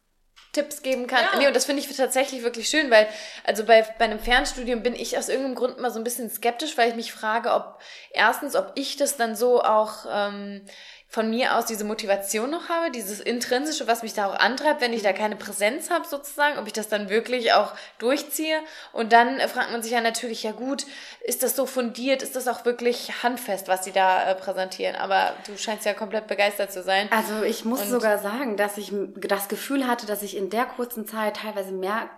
[0.53, 1.25] Tipps geben kann.
[1.33, 1.39] Ja.
[1.39, 3.07] Nee, und das finde ich tatsächlich wirklich schön, weil,
[3.45, 6.79] also bei, bei einem Fernstudium bin ich aus irgendeinem Grund immer so ein bisschen skeptisch,
[6.79, 7.81] weil ich mich frage, ob
[8.13, 10.65] erstens, ob ich das dann so auch ähm,
[11.11, 14.93] von mir aus diese Motivation noch habe, dieses Intrinsische, was mich da auch antreibt, wenn
[14.93, 18.61] ich da keine Präsenz habe sozusagen, ob ich das dann wirklich auch durchziehe.
[18.93, 20.85] Und dann äh, fragt man sich ja natürlich, ja gut,
[21.25, 24.97] ist das so fundiert, ist das auch wirklich handfest, was sie da äh, präsentieren?
[24.97, 27.09] Aber du scheinst ja komplett begeistert zu sein.
[27.11, 30.67] also ich muss Und- sogar sagen, dass ich das Gefühl hatte, dass ich in der
[30.67, 32.11] kurzen Zeit teilweise mehr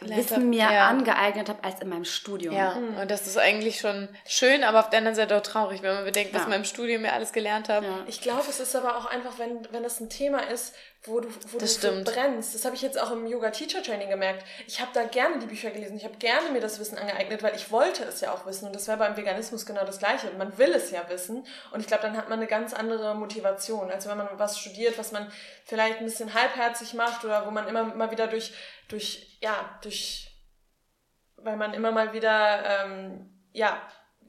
[0.00, 0.88] Wissen mir ja.
[0.88, 2.54] angeeignet habe als in meinem Studium.
[2.54, 5.92] Ja, und das ist eigentlich schon schön, aber auf der anderen Seite auch traurig, wenn
[5.94, 6.48] man bedenkt, was Ja.
[6.48, 7.82] man im Studium ja alles gelernt hat.
[7.82, 7.98] Ja.
[8.06, 10.74] Ich glaube, es ist aber auch einfach, wenn, wenn das ein Thema ist,
[11.04, 12.54] wo du, wo Das du brennst.
[12.54, 14.44] Das habe ich jetzt auch im Yoga-Teacher-Training gemerkt.
[14.66, 15.96] Ich habe da gerne die Bücher gelesen.
[15.96, 18.66] Ich habe gerne mir das Wissen angeeignet, weil ich wollte es ja auch wissen.
[18.66, 20.28] Und das wäre beim Veganismus genau das Gleiche.
[20.36, 21.46] Man will es ja wissen.
[21.72, 23.90] Und ich glaube, dann hat man eine ganz andere Motivation.
[23.90, 25.30] als wenn man was studiert, was man
[25.64, 28.52] vielleicht ein bisschen halbherzig macht oder wo man immer mal wieder durch,
[28.88, 30.30] durch, ja, durch,
[31.36, 33.80] weil man immer mal wieder, ähm, ja,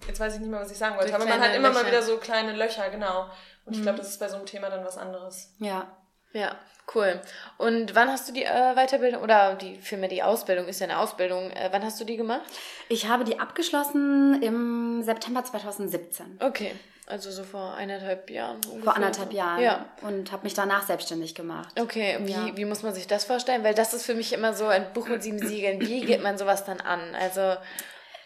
[0.07, 1.79] jetzt weiß ich nicht mehr, was ich sagen wollte, Durch aber man hat immer mal
[1.79, 1.87] Löcher.
[1.87, 3.29] wieder so kleine Löcher, genau.
[3.65, 5.53] Und ich glaube, das ist bei so einem Thema dann was anderes.
[5.59, 5.95] ja.
[6.31, 6.55] Ja,
[6.93, 7.19] cool.
[7.57, 10.99] Und wann hast du die äh, Weiterbildung oder die vielmehr die Ausbildung ist ja eine
[10.99, 11.49] Ausbildung.
[11.49, 12.43] Äh, wann hast du die gemacht?
[12.87, 16.37] Ich habe die abgeschlossen im September 2017.
[16.39, 16.75] Okay,
[17.09, 18.57] also so vor eineinhalb Jahren.
[18.65, 18.83] Ungefähr.
[18.83, 19.61] Vor anderthalb Jahren.
[19.61, 19.85] Ja.
[20.01, 21.69] Und habe mich danach selbstständig gemacht.
[21.79, 22.55] Okay, wie, Ja.
[22.55, 23.63] wie muss man sich das vorstellen?
[23.63, 25.81] Weil das ist für mich immer so ein Buch mit sieben Siegeln.
[25.81, 27.01] Wie geht man sowas dann an?
[27.19, 27.55] Also,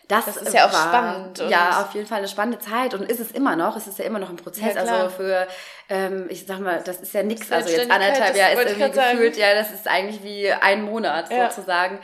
[0.10, 3.04] Das, Das ist ja auch war, spannend Ja, auf jeden Fall eine spannende Zeit und
[3.10, 3.78] ist es immer noch.
[3.78, 4.76] Es ist ja immer noch ein Prozess.
[4.76, 5.48] Ja, also für,
[5.90, 7.52] ähm, ich sag mal, das ist ja nichts.
[7.52, 11.50] Also jetzt anderthalb Jahre ist irgendwie gefühlt, ja, das ist eigentlich wie ein Monat Ja.
[11.50, 12.00] sozusagen.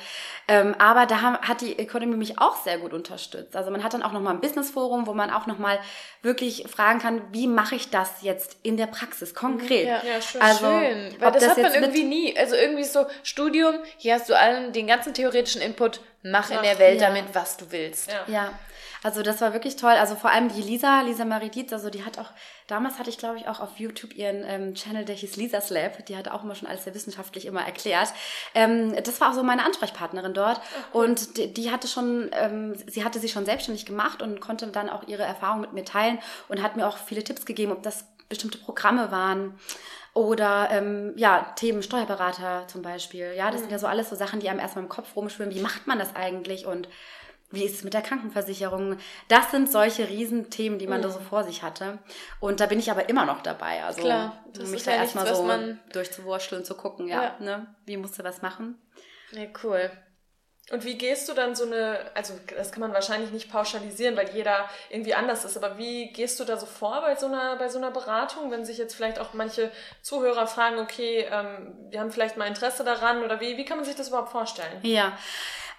[0.47, 3.56] Ähm, aber da haben, hat die Economy mich auch sehr gut unterstützt.
[3.56, 5.78] Also man hat dann auch nochmal ein Businessforum, wo man auch nochmal
[6.24, 9.86] wirklich fragen kann, wie mache ich das jetzt in der Praxis konkret?
[9.88, 10.02] Ja.
[10.04, 10.41] Ja, schön.
[10.41, 11.16] Also, schön.
[11.20, 12.36] Weil das, das hat man irgendwie nie.
[12.36, 16.63] Also irgendwie so, Studium, hier hast du allen den ganzen theoretischen Input, mach in Mach,
[16.63, 17.07] der Welt ja.
[17.07, 18.11] damit, was du willst.
[18.11, 18.24] Ja.
[18.28, 18.59] Ja,
[19.01, 19.91] also das war wirklich toll.
[19.91, 22.32] Also vor allem die Lisa, Lisa Marie Dietz, also die hat auch,
[22.67, 26.05] damals hatte ich glaube ich auch auf YouTube ihren ähm, Channel, der hieß Lisa's Lab.
[26.05, 28.09] Die hatte auch immer schon alles sehr wissenschaftlich immer erklärt.
[28.53, 30.59] Ähm, das war auch so meine Ansprechpartnerin dort.
[30.91, 34.89] Und die, die hatte schon, ähm, sie hatte sich schon selbstständig gemacht und konnte dann
[34.89, 38.05] auch ihre Erfahrungen mit mir teilen und hat mir auch viele Tipps gegeben, ob das
[38.28, 39.57] bestimmte Programme waren.
[40.14, 43.34] Oder ähm, ja, Themen Steuerberater zum Beispiel.
[43.36, 45.53] Ja, das sind ja so alles so Sachen, die einem erstmal im Kopf rumschwimmen.
[45.53, 46.66] Wie macht man das eigentlich?
[46.66, 46.89] Und
[47.51, 48.97] wie ist es mit der Krankenversicherung?
[49.28, 51.99] Das sind solche Riesenthemen, die man da so vor sich hatte.
[52.39, 53.84] Und da bin ich aber immer noch dabei.
[53.84, 55.47] Also Klar, um mich da ja erstmal so
[55.91, 57.36] durchzuwurschteln, zu gucken, ja, Ja.
[57.39, 57.76] ne?
[57.86, 58.80] Wie musst du was machen?
[59.32, 59.89] Ja, cool.
[60.72, 64.30] Und wie gehst du dann so eine, also das kann man wahrscheinlich nicht pauschalisieren, weil
[64.36, 67.70] jeder irgendwie anders ist, aber wie gehst du da so vor bei so einer, bei
[67.70, 69.72] so einer Beratung, wenn sich jetzt vielleicht auch manche
[70.03, 73.86] Zuhörer fragen, okay, ähm, wir haben vielleicht mal Interesse daran oder wie, wie kann man
[73.86, 74.80] sich das überhaupt vorstellen?
[74.84, 75.17] Ja.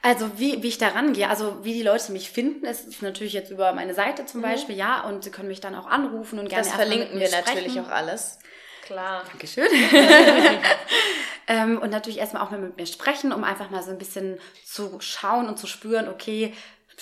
[0.02, 3.34] Also wie, wie ich da rangehe, also wie die Leute mich finden, ist, ist natürlich
[3.34, 6.48] jetzt über meine Seite zum Beispiel, ja, und sie können mich dann auch anrufen und
[6.48, 7.84] gerne Das verlinken mit wir mir natürlich sprechen.
[7.84, 8.38] auch alles.
[8.82, 9.22] Klar.
[9.28, 9.68] Dankeschön.
[11.46, 14.38] ähm, und natürlich erstmal auch mal mit mir sprechen, um einfach mal so ein bisschen
[14.64, 16.54] zu schauen und zu spüren, okay,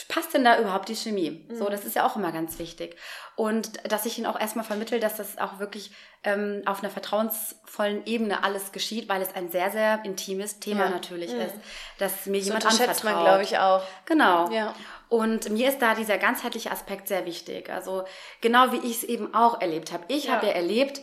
[0.09, 1.45] passt denn da überhaupt die Chemie?
[1.53, 2.97] So, das ist ja auch immer ganz wichtig.
[3.35, 5.91] Und dass ich ihnen auch erstmal vermittel, dass das auch wirklich
[6.23, 10.91] ähm, auf einer vertrauensvollen Ebene alles geschieht, weil es ein sehr, sehr intimes Thema Ja.
[10.91, 11.55] natürlich ist,
[11.99, 13.25] dass mir Das jemand unterschätzt man, anvertraut.
[13.25, 13.83] glaube ich, auch.
[14.07, 14.51] Genau.
[14.53, 14.73] Ja.
[15.09, 17.69] Und mir ist da dieser ganzheitliche Aspekt sehr wichtig.
[17.69, 18.05] Also
[18.41, 20.05] genau wie ich es eben auch erlebt habe.
[20.07, 20.35] Ich Ja.
[20.35, 21.01] habe ja erlebt,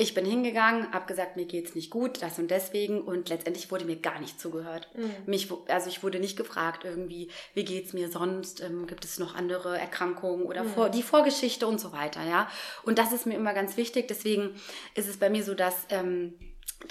[0.00, 3.84] ich bin hingegangen, habe gesagt, mir geht's nicht gut, das und deswegen und letztendlich wurde
[3.84, 4.88] mir gar nicht zugehört.
[5.26, 9.18] Mich, wu- also ich wurde nicht gefragt irgendwie, wie geht's mir sonst, ähm, gibt es
[9.18, 12.48] noch andere Erkrankungen oder vor, die Vorgeschichte und so weiter, ja.
[12.84, 14.06] Und das ist mir immer ganz wichtig.
[14.08, 14.54] Deswegen
[14.94, 16.32] ist es bei mir so, dass ähm,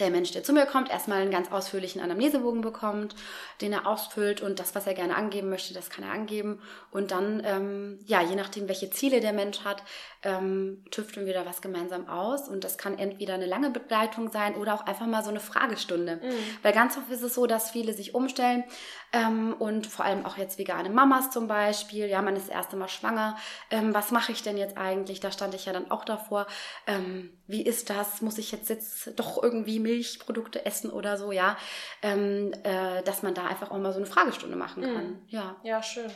[0.02, 3.16] der Mensch, der zu mir kommt, erstmal einen ganz ausführlichen Anamnesebogen bekommt,
[3.62, 6.60] den er ausfüllt und das, was er gerne angeben möchte, das kann er angeben.
[6.92, 9.82] Und dann, ähm, ja, je nachdem, welche Ziele der Mensch hat,
[10.28, 12.50] ähm, tüfteln wir da was gemeinsam aus.
[12.50, 16.18] Und das kann entweder eine lange Begleitung sein oder auch einfach mal so eine Fragestunde.
[16.18, 16.32] Mhm.
[16.62, 18.66] Weil ganz oft ist es so, dass viele sich umstellen
[19.14, 22.08] ähm, und vor allem auch jetzt vegane Mamas zum Beispiel.
[22.08, 23.38] Ja, man ist das erste Mal schwanger.
[23.72, 25.22] Ähm, was mache ich denn jetzt eigentlich?
[25.22, 26.46] Da stand ich ja dann auch davor.
[26.88, 28.22] Ähm, wie ist das?
[28.22, 31.32] Muss ich jetzt, jetzt doch irgendwie Milchprodukte essen oder so?
[31.32, 31.56] Ja,
[32.02, 35.08] ähm, äh, dass man da einfach auch mal so eine Fragestunde machen kann.
[35.08, 35.22] Mhm.
[35.30, 35.56] Ja.
[35.64, 36.12] Ja, schön.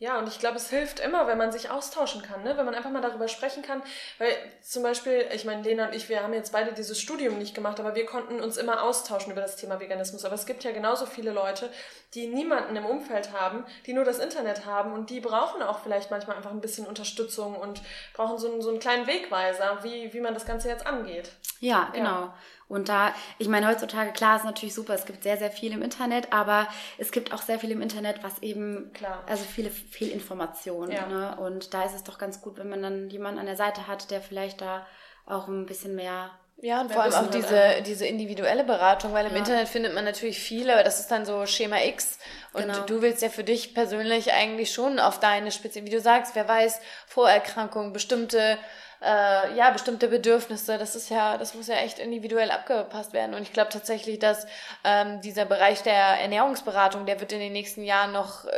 [0.00, 2.56] Ja, und ich glaube, es hilft immer, wenn man sich austauschen kann, ne?
[2.56, 3.82] wenn man einfach mal darüber sprechen kann.
[4.16, 7.54] Weil zum Beispiel, ich meine, Lena und ich, wir haben jetzt beide dieses Studium nicht
[7.54, 10.24] gemacht, aber wir konnten uns immer austauschen über das Thema Veganismus.
[10.24, 11.70] Aber es gibt ja genauso viele Leute,
[12.14, 16.10] die niemanden im Umfeld haben, die nur das Internet haben und die brauchen auch vielleicht
[16.10, 17.82] manchmal einfach ein bisschen Unterstützung und
[18.14, 21.30] brauchen so einen, so einen kleinen Wegweiser, wie, wie man das Ganze jetzt angeht.
[21.60, 22.08] Ja, genau.
[22.08, 22.34] Ja.
[22.70, 25.82] Und da, ich meine, heutzutage, klar, ist natürlich super, es gibt sehr, sehr viel im
[25.82, 26.68] Internet, aber
[26.98, 29.24] es gibt auch sehr viel im Internet, was eben, klar.
[29.26, 30.92] also viele Fehlinformationen.
[30.92, 31.06] Ja.
[31.06, 31.36] Ne?
[31.36, 34.12] Und da ist es doch ganz gut, wenn man dann jemanden an der Seite hat,
[34.12, 34.86] der vielleicht da
[35.26, 36.30] auch ein bisschen mehr
[36.62, 39.38] ja, und vor allem auch diese, diese individuelle Beratung, weil im ja.
[39.38, 42.18] Internet findet man natürlich viele, aber das ist dann so Schema X.
[42.52, 42.80] Und genau.
[42.80, 46.46] du willst ja für dich persönlich eigentlich schon auf deine Spitze, wie du sagst, wer
[46.46, 48.58] weiß, Vorerkrankungen, bestimmte
[49.02, 53.34] äh, ja, bestimmte Bedürfnisse, das ist ja, das muss ja echt individuell abgepasst werden.
[53.34, 54.46] Und ich glaube tatsächlich, dass
[54.84, 58.50] ähm, dieser Bereich der Ernährungsberatung, der wird in den nächsten Jahren noch äh,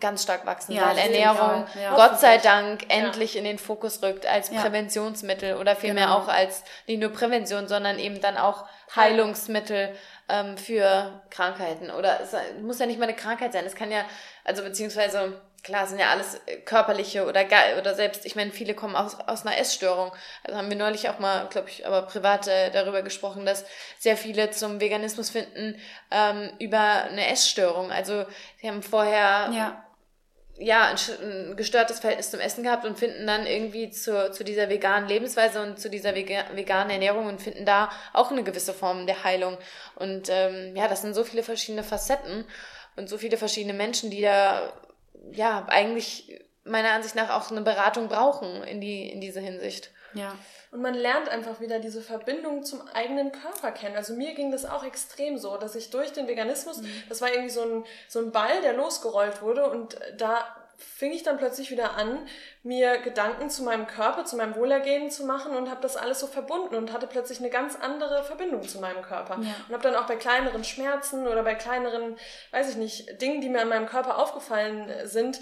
[0.00, 3.40] ganz stark wachsen, ja, weil Ernährung, ja, Gott sei Dank, endlich ja.
[3.40, 6.18] in den Fokus rückt als Präventionsmittel oder vielmehr genau.
[6.18, 8.64] auch als nicht nur Prävention, sondern eben dann auch
[8.96, 9.94] Heilungsmittel
[10.28, 11.90] ähm, für Krankheiten.
[11.90, 13.64] Oder es muss ja nicht mal eine Krankheit sein.
[13.66, 14.04] Es kann ja,
[14.44, 18.74] also beziehungsweise klar, sind ja alles äh, körperliche oder geil oder selbst, ich meine, viele
[18.74, 20.12] kommen aus, aus einer Essstörung.
[20.44, 23.64] Also haben wir neulich auch mal, glaube ich, aber privat äh, darüber gesprochen, dass
[23.98, 25.76] sehr viele zum Veganismus finden
[26.10, 27.92] ähm, über eine Essstörung.
[27.92, 28.24] Also
[28.60, 29.84] sie haben vorher ja.
[30.58, 30.96] ja ein,
[31.50, 35.62] ein, gestörtes Verhältnis zum Essen gehabt und finden dann irgendwie zu, zu dieser veganen Lebensweise
[35.62, 39.56] und zu dieser veganen Ernährung und finden da auch eine gewisse Form der Heilung.
[39.94, 42.44] Und ähm, ja, das sind so viele verschiedene Facetten
[42.96, 44.72] und so viele verschiedene Menschen, die da
[45.30, 49.90] ja, eigentlich meiner Ansicht nach auch eine Beratung brauchen in, die, in diese Hinsicht.
[50.14, 50.34] Ja.
[50.70, 53.96] Und man lernt einfach wieder diese Verbindung zum eigenen Körper kennen.
[53.96, 57.02] Also mir ging das auch extrem so, dass ich durch den Veganismus, mhm.
[57.08, 60.44] das war irgendwie so ein, so ein Ball, der losgerollt wurde und da
[60.76, 62.26] fing ich dann plötzlich wieder an,
[62.62, 66.26] mir Gedanken zu meinem Körper, zu meinem Wohlergehen zu machen und habe das alles so
[66.26, 69.38] verbunden und hatte plötzlich eine ganz andere Verbindung zu meinem Körper.
[69.40, 69.54] Ja.
[69.68, 72.16] Und habe dann auch bei kleineren Schmerzen oder bei kleineren,
[72.50, 75.40] weiß ich nicht, Dingen, die mir an meinem Körper aufgefallen sind,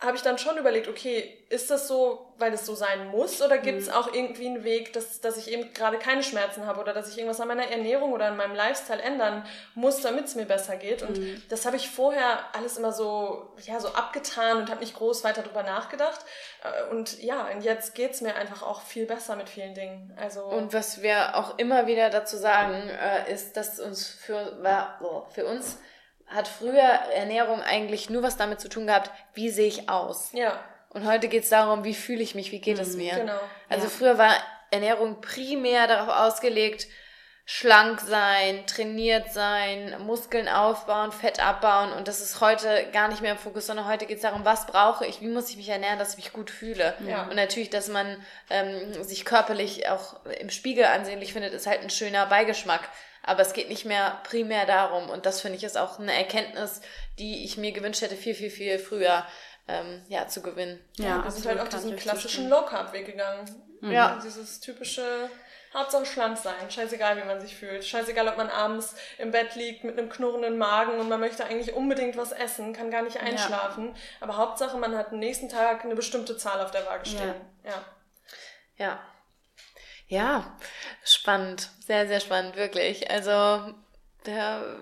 [0.00, 3.58] habe ich dann schon überlegt, okay, ist das so, weil es so sein muss, oder
[3.58, 3.94] gibt es mhm.
[3.94, 7.18] auch irgendwie einen Weg, dass, dass ich eben gerade keine Schmerzen habe oder dass ich
[7.18, 9.44] irgendwas an meiner Ernährung oder an meinem Lifestyle ändern
[9.74, 11.02] muss, damit es mir besser geht?
[11.02, 11.42] Und mhm.
[11.48, 15.42] das habe ich vorher alles immer so, ja, so abgetan und habe nicht groß weiter
[15.42, 16.20] drüber nachgedacht.
[16.62, 20.16] Äh, und ja, und jetzt geht's mir einfach auch viel besser mit vielen Dingen.
[20.16, 24.56] Also und was wir auch immer wieder dazu sagen, äh, ist, dass uns für,
[25.34, 25.78] für uns
[26.28, 30.30] hat früher Ernährung eigentlich nur was damit zu tun gehabt, wie sehe ich aus.
[30.32, 30.58] Ja.
[30.90, 33.14] Und heute geht es darum, wie fühle ich mich, wie geht mhm, es mir.
[33.14, 33.40] Genau.
[33.68, 33.90] Also ja.
[33.90, 34.34] früher war
[34.70, 36.86] Ernährung primär darauf ausgelegt,
[37.50, 43.32] schlank sein, trainiert sein, Muskeln aufbauen, Fett abbauen und das ist heute gar nicht mehr
[43.32, 45.98] im Fokus, sondern heute geht es darum, was brauche ich, wie muss ich mich ernähren,
[45.98, 46.92] dass ich mich gut fühle.
[47.06, 47.22] Ja.
[47.22, 51.88] Und natürlich, dass man ähm, sich körperlich auch im Spiegel ansehnlich findet, ist halt ein
[51.88, 52.86] schöner Beigeschmack.
[53.28, 55.10] Aber es geht nicht mehr primär darum.
[55.10, 56.80] Und das finde ich ist auch eine Erkenntnis,
[57.18, 59.22] die ich mir gewünscht hätte, viel, viel, viel früher
[59.68, 60.82] ähm, ja, zu gewinnen.
[60.96, 63.44] Ja, wir sind halt auf diesen klassischen Low-Carb-Weg gegangen.
[63.82, 63.92] Mhm.
[63.92, 64.18] Ja.
[64.24, 65.28] Dieses typische
[65.74, 69.84] Hauptsache schlank sein, scheißegal wie man sich fühlt, scheißegal ob man abends im Bett liegt
[69.84, 73.88] mit einem knurrenden Magen und man möchte eigentlich unbedingt was essen, kann gar nicht einschlafen,
[73.88, 73.94] ja.
[74.20, 77.34] aber Hauptsache man hat am nächsten Tag eine bestimmte Zahl auf der Waage stehen.
[77.62, 77.70] Ja.
[77.70, 78.86] Ja.
[78.86, 79.00] ja.
[80.08, 80.56] Ja,
[81.04, 81.70] spannend.
[81.86, 83.10] Sehr, sehr spannend, wirklich.
[83.10, 83.74] Also,
[84.24, 84.78] der,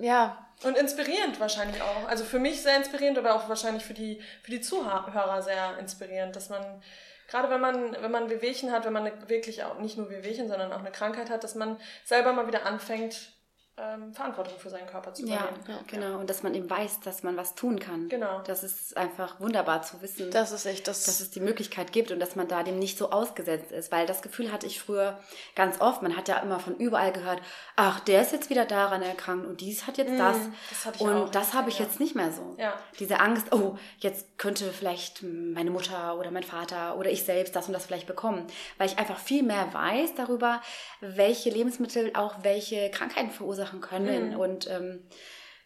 [0.00, 0.44] ja.
[0.64, 2.08] Und inspirierend wahrscheinlich auch.
[2.08, 6.34] Also für mich sehr inspirierend, aber auch wahrscheinlich für die, für die Zuhörer sehr inspirierend,
[6.34, 6.82] dass man,
[7.28, 10.72] gerade wenn man, wenn man Wehwehchen hat, wenn man wirklich auch nicht nur Wehwehchen, sondern
[10.72, 13.32] auch eine Krankheit hat, dass man selber mal wieder anfängt,
[13.80, 15.46] ähm, Verantwortung für seinen Körper zu übernehmen.
[15.66, 16.18] Ja, ja, genau.
[16.18, 18.08] Und dass man eben weiß, dass man was tun kann.
[18.08, 18.40] Genau.
[18.46, 20.30] Das ist einfach wunderbar zu wissen.
[20.30, 21.04] Das ist echt das.
[21.04, 23.92] Dass es die Möglichkeit gibt und dass man da dem nicht so ausgesetzt ist.
[23.92, 25.18] Weil das Gefühl hatte ich früher
[25.54, 26.02] ganz oft.
[26.02, 27.40] Man hat ja immer von überall gehört,
[27.76, 30.36] ach, der ist jetzt wieder daran erkrankt und dies hat jetzt das.
[30.70, 31.28] das hatte ich und auch.
[31.30, 31.84] das habe ich Ja.
[31.84, 32.56] jetzt nicht mehr so.
[32.58, 32.74] Ja.
[32.98, 37.66] Diese Angst, oh, jetzt könnte vielleicht meine Mutter oder mein Vater oder ich selbst das
[37.68, 38.46] und das vielleicht bekommen.
[38.78, 40.60] Weil ich einfach viel mehr weiß darüber,
[41.00, 44.30] welche Lebensmittel auch welche Krankheiten verursachen können.
[44.30, 44.40] Mhm.
[44.40, 45.08] Und ähm,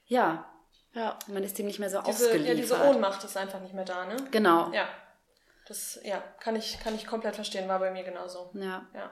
[0.06, 0.50] ja,
[0.94, 1.18] ja.
[1.28, 2.48] man ist dem nicht mehr so Diese, ausgeliefert.
[2.48, 4.16] ja, diese Ohnmacht ist einfach nicht mehr da, ne?
[4.30, 4.70] Genau.
[4.72, 4.88] Ja.
[5.68, 8.50] Das, ja, kann ich, kann ich komplett verstehen, war bei mir genauso.
[8.54, 8.86] Ja.
[8.94, 9.10] Ja.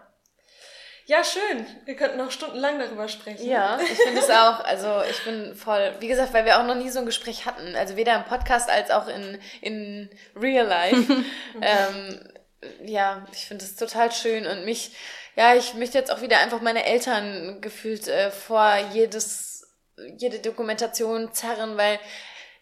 [1.07, 1.67] Ja, schön.
[1.87, 3.45] Wir könnten noch stundenlang darüber sprechen.
[3.45, 4.61] Ja, ich finde es auch.
[4.61, 7.75] Also ich bin voll, wie gesagt, weil wir auch noch nie so ein Gespräch hatten.
[7.75, 11.25] Also weder im Podcast als auch in, in Real Life.
[11.61, 12.29] ähm,
[12.85, 14.93] ja, ich finde es total schön und mich,
[15.41, 19.67] ja, ich möchte jetzt auch wieder einfach meine Eltern gefühlt äh, vor jedes,
[20.19, 21.99] jede Dokumentation zerren, weil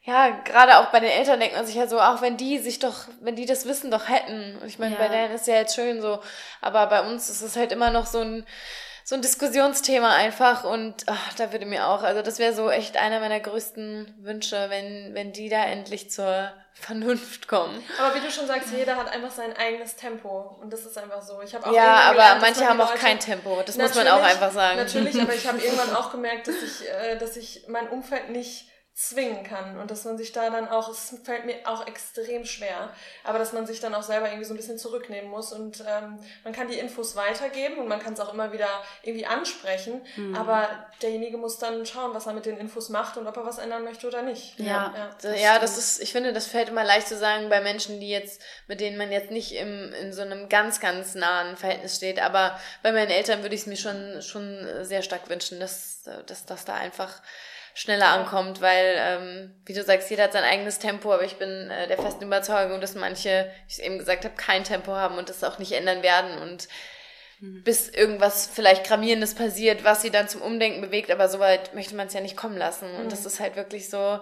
[0.05, 2.79] ja, gerade auch bei den Eltern denkt man sich ja so, auch wenn die sich
[2.79, 4.57] doch, wenn die das Wissen doch hätten.
[4.63, 5.01] Und ich meine, Ja.
[5.01, 6.21] bei denen ist ja jetzt schön so,
[6.61, 8.47] aber bei uns ist es halt immer noch so ein,
[9.09, 12.99] so ein Diskussionsthema einfach und ach, da würde mir auch, also das wäre so echt
[12.99, 17.83] einer meiner größten Wünsche, wenn, wenn die da endlich zur Vernunft kommen.
[17.99, 20.59] Aber wie du schon sagst, jeder hat einfach sein eigenes Tempo.
[20.61, 21.41] Und das ist einfach so.
[21.41, 23.95] Ich habe auch Ja, aber gelernt, manche man haben auch Leute- kein Tempo, das muss
[23.95, 24.77] man auch einfach sagen.
[24.77, 28.69] Natürlich, aber ich habe irgendwann auch gemerkt, dass ich, äh, dass ich mein Umfeld nicht
[28.99, 32.91] zwingen kann und dass man sich da dann auch, es fällt mir auch extrem schwer,
[33.23, 36.19] aber dass man sich dann auch selber irgendwie so ein bisschen zurücknehmen muss und ähm,
[36.43, 38.69] man kann die Infos weitergeben und man kann es auch immer wieder
[39.05, 40.35] irgendwie ansprechen, Mhm.
[40.35, 40.69] aber
[41.01, 43.85] derjenige muss dann schauen, was er mit den Infos macht und ob er was ändern
[43.85, 44.59] möchte oder nicht.
[44.59, 44.93] Ja.
[44.97, 45.11] ja.
[45.19, 48.11] So, ja, das ist, ich finde, das fällt immer leicht zu sagen bei Menschen, die
[48.11, 52.21] jetzt, mit denen man jetzt nicht im, in so einem ganz, ganz nahen Verhältnis steht.
[52.21, 56.47] Aber bei meinen Eltern würde ich es mir schon, schon sehr stark wünschen, dass, dass
[56.47, 57.23] das da einfach
[57.75, 61.71] schneller ankommt, weil, ähm, wie du sagst, jeder hat sein eigenes Tempo, aber ich bin
[61.71, 65.19] äh, der festen Überzeugung, dass manche, wie ich es eben gesagt habe, kein Tempo haben
[65.19, 66.69] und das auch nicht ändern werden und
[67.41, 72.09] bis irgendwas vielleicht Gravierendes passiert, was sie dann zum Umdenken bewegt, aber soweit möchte man
[72.09, 72.93] es ja nicht kommen lassen.
[72.97, 74.21] Und das ist halt wirklich so,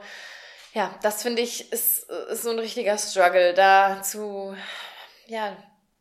[0.74, 4.54] ja, das finde ich, ist, ist so ein richtiger Struggle, da zu,
[5.26, 5.56] ja,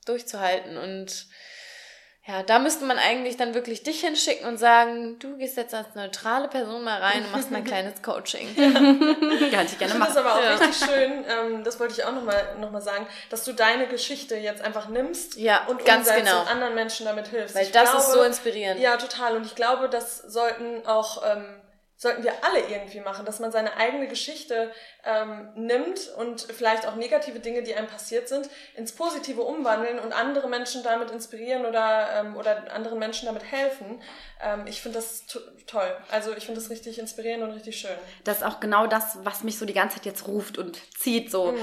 [0.06, 0.78] durchzuhalten.
[0.78, 1.28] Und
[2.28, 5.94] ja, da müsste man eigentlich dann wirklich dich hinschicken und sagen, du gehst jetzt als
[5.94, 8.48] neutrale Person mal rein und machst mal ein kleines Coaching.
[8.56, 8.72] Kann
[9.42, 10.18] ich gerne finde das machen.
[10.18, 10.56] aber auch Ja.
[10.56, 14.36] richtig schön, ähm, das wollte ich auch nochmal noch mal sagen, dass du deine Geschichte
[14.36, 16.42] jetzt einfach nimmst Ja, und ganz genau.
[16.42, 17.56] und anderen Menschen damit hilfst.
[17.56, 18.80] Weil Ich das glaube, ist so inspirierend.
[18.82, 19.36] Ja, total.
[19.36, 21.46] Und ich glaube, das sollten auch, ähm,
[21.98, 24.72] sollten wir alle irgendwie machen, dass man seine eigene Geschichte
[25.06, 30.12] ähm, nimmt und vielleicht auch negative Dinge, die einem passiert sind, ins Positive umwandeln und
[30.12, 34.02] andere Menschen damit inspirieren oder, ähm, oder anderen Menschen damit helfen.
[34.42, 35.96] Ähm, ich finde das to toll.
[36.12, 37.98] Also ich finde das richtig inspirierend und richtig schön.
[38.24, 41.32] Das ist auch genau das, was mich so die ganze Zeit jetzt ruft und zieht.
[41.32, 41.56] So.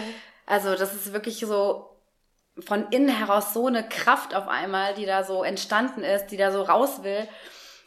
[0.47, 1.93] Also das ist wirklich so
[2.59, 6.53] von innen heraus so eine Kraft auf einmal, die da so entstanden ist, die da
[6.53, 7.29] so raus will.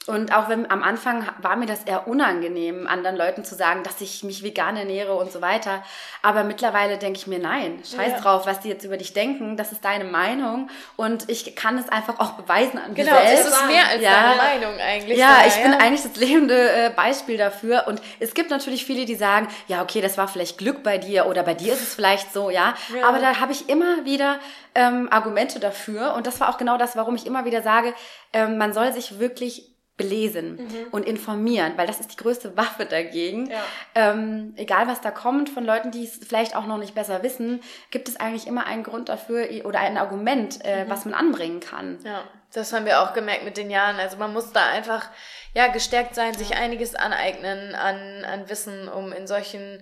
[0.08, 4.02] Und auch wenn am Anfang war mir das eher unangenehm, anderen Leuten zu sagen, dass
[4.02, 5.84] ich mich vegan ernähre und so weiter.
[6.22, 8.20] Aber mittlerweile denke ich mir, nein, scheiß Ja.
[8.20, 11.90] drauf, was die jetzt über dich denken, das ist deine Meinung und ich kann es
[11.90, 13.48] einfach auch beweisen an Genau, mir das selbst.
[13.48, 14.12] ist mehr als Ja.
[14.12, 15.18] deine Meinung eigentlich.
[15.18, 17.86] Ja, daher, ich bin eigentlich das lebende äh, Beispiel dafür.
[17.88, 21.26] Und es gibt natürlich viele, die sagen, ja, okay, das war vielleicht Glück bei dir
[21.26, 22.76] oder bei dir ist es vielleicht so, ja.
[22.96, 23.08] Ja.
[23.08, 24.40] Aber da habe ich immer wieder
[24.76, 26.14] ähm, Argumente dafür.
[26.14, 27.94] Und das war auch genau das, warum ich immer wieder sage,
[28.34, 30.60] ähm, man soll sich wirklich belesen
[30.92, 33.50] und informieren, weil das ist die größte Waffe dagegen.
[33.50, 33.64] Ja.
[33.96, 37.62] Ähm, egal was da kommt von Leuten, die es vielleicht auch noch nicht besser wissen,
[37.92, 42.00] gibt es eigentlich immer einen Grund dafür oder ein Argument, äh, was man anbringen kann.
[42.04, 42.24] Ja,
[42.54, 43.98] das haben wir auch gemerkt mit den Jahren.
[43.98, 45.10] Also man muss da einfach
[45.54, 49.82] ja gestärkt sein, sich einiges aneignen an, an Wissen, um in solchen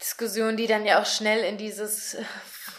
[0.00, 2.16] Diskussionen, die dann ja auch schnell in dieses,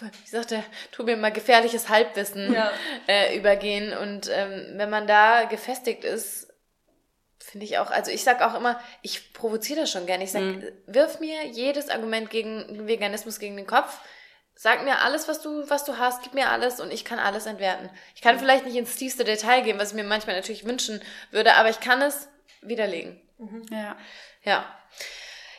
[0.00, 0.62] wie sagt der
[0.92, 2.70] Tobi immer, gefährliches Halbwissen Ja.
[3.08, 3.92] äh, übergehen.
[3.96, 6.46] Und ähm, wenn man da gefestigt ist,
[7.50, 10.24] finde ich auch, also ich sag auch immer, ich provoziere das schon gerne.
[10.24, 10.42] Ich sag,
[10.86, 13.98] wirf mir jedes Argument gegen Veganismus gegen den Kopf.
[14.54, 17.46] Sag mir alles, was du, was du hast, gib mir alles und ich kann alles
[17.46, 17.90] entwerten.
[18.14, 21.54] Ich kann vielleicht nicht ins tiefste Detail gehen, was ich mir manchmal natürlich wünschen würde,
[21.56, 22.28] aber ich kann es
[22.60, 23.20] widerlegen.
[23.70, 23.96] Ja.
[24.44, 24.64] Ja.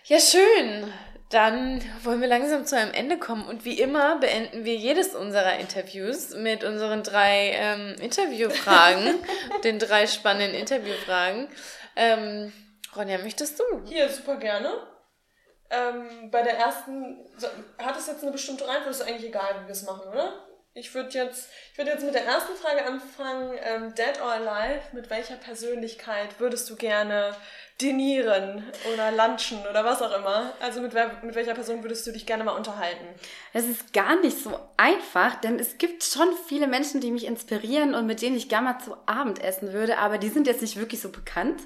[0.06, 0.94] Ja, schön.
[1.30, 3.46] Dann wollen wir langsam zu einem Ende kommen.
[3.46, 9.16] Und wie immer beenden wir jedes unserer Interviews mit unseren drei ähm, Interviewfragen,
[9.64, 11.48] den drei spannenden Interviewfragen.
[11.96, 12.54] Ähm,
[12.96, 13.64] Ronja, möchtest du?
[13.86, 14.88] Hier, super gerne.
[15.70, 18.90] Ähm, bei der ersten, so, hat es jetzt eine bestimmte Reihenfolge?
[18.90, 20.46] Ist eigentlich egal, wie wir es machen, oder?
[20.74, 23.58] Ich würde jetzt, ich würde jetzt mit der ersten Frage anfangen.
[23.62, 27.36] Ähm, Dead or Alive, mit welcher Persönlichkeit würdest du gerne
[27.82, 28.64] dinieren
[28.94, 30.54] oder lunchen oder was auch immer?
[30.60, 33.06] Also mit, wer, mit welcher Person würdest du dich gerne mal unterhalten?
[33.54, 37.96] Es ist gar nicht so einfach, denn es gibt schon viele Menschen, die mich inspirieren
[37.96, 40.78] und mit denen ich gerne mal zu Abend essen würde, aber die sind jetzt nicht
[40.78, 41.62] wirklich so bekannt.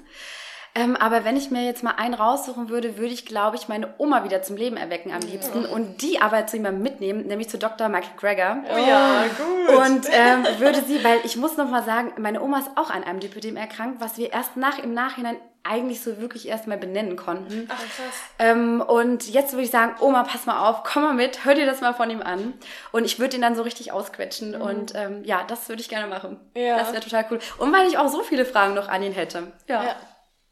[0.76, 3.94] Ähm, aber wenn ich mir jetzt mal einen raussuchen würde, würde ich, glaube ich, meine
[3.96, 5.68] Oma wieder zum Leben erwecken am liebsten ja.
[5.70, 7.88] und die aber zu jemandem mitnehmen, nämlich zu Dr.
[7.88, 8.62] Michael Greger.
[8.70, 9.76] Oh ja, gut.
[9.78, 13.04] Und ähm, würde sie, weil ich muss noch mal sagen, meine Oma ist auch an
[13.04, 15.38] einem Lipödem erkrankt, was wir erst nach im Nachhinein
[15.68, 17.68] eigentlich so wirklich erst mal benennen konnten.
[17.70, 18.14] Ach, krass.
[18.38, 21.66] Ähm, und jetzt würde ich sagen, Oma, pass mal auf, komm mal mit, hör dir
[21.66, 22.54] das mal von ihm an.
[22.92, 24.52] Und ich würde ihn dann so richtig ausquetschen.
[24.52, 24.60] Mhm.
[24.60, 26.38] Und ähm, ja, das würde ich gerne machen.
[26.54, 26.78] Ja.
[26.78, 27.38] Das wäre total cool.
[27.58, 29.52] Und weil ich auch so viele Fragen noch an ihn hätte.
[29.66, 29.84] ja.
[29.84, 29.96] ja.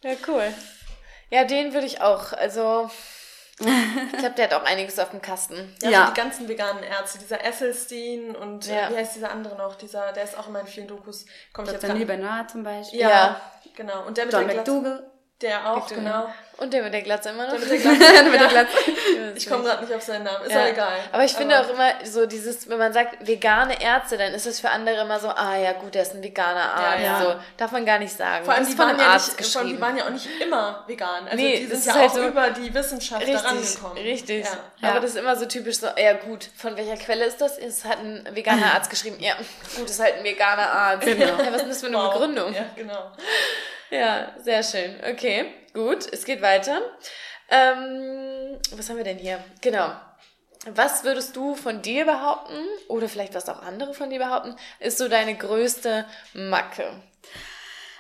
[0.05, 0.53] Ja, cool.
[1.31, 2.35] Ja, den würde ich auch.
[2.35, 2.91] Also,
[3.59, 5.75] ich glaube, der hat auch einiges auf dem Kasten.
[5.81, 6.01] Ja, ja.
[6.03, 8.91] Also die ganzen veganen Ärzte, dieser Esselstein und äh, ja.
[8.91, 9.77] wie heißt dieser andere noch?
[9.77, 11.25] Dieser, der ist auch immer in vielen Dokus.
[11.55, 13.01] Kommt jetzt Neil Bernard zum Beispiel.
[13.01, 13.41] Ja, ja,
[13.75, 14.07] genau.
[14.07, 15.11] Und der mit John McDougall.
[15.45, 16.33] Der auch, genau.
[16.57, 17.51] Und der mit der Glatze immer noch?
[17.51, 18.13] Der mit der Glatze.
[18.13, 18.77] der mit der Glatze.
[19.35, 20.47] ich komme gerade nicht auf seinen Namen.
[20.47, 20.69] Ist ja.
[20.69, 20.99] egal.
[21.13, 24.47] Aber ich finde Aber auch immer so dieses, wenn man sagt vegane Ärzte, dann ist
[24.47, 27.03] es für andere immer so, ah ja gut, der ist ein veganer Arzt.
[27.03, 27.21] Ja, ja.
[27.21, 28.47] So, darf man gar nicht sagen.
[28.47, 31.27] Vor allem, die waren, ja nicht, vor allem die waren ja auch nicht immer vegan.
[31.27, 33.99] Also nee, die sind ja halt auch so über die Wissenschaft richtig, da rangekommen.
[33.99, 34.47] Richtig.
[34.81, 34.89] Ja.
[34.89, 37.59] Aber das ist immer so typisch so, ja gut, von welcher Quelle ist das?
[37.59, 39.17] Es hat ein veganer Arzt geschrieben.
[39.21, 39.35] Ja,
[39.77, 41.05] gut, ist halt ein veganer Arzt.
[41.05, 41.37] Genau.
[41.37, 42.13] Was ist das für eine wow.
[42.15, 42.55] Begründung?
[42.55, 43.13] Ja, genau.
[43.95, 44.97] Ja, sehr schön.
[45.09, 46.81] Okay, gut, es geht weiter.
[47.49, 49.39] Ähm, was haben wir denn hier?
[49.61, 49.93] Genau.
[50.67, 52.57] Was würdest du von dir behaupten,
[52.89, 56.91] oder vielleicht was auch andere von dir behaupten, ist so deine größte Macke?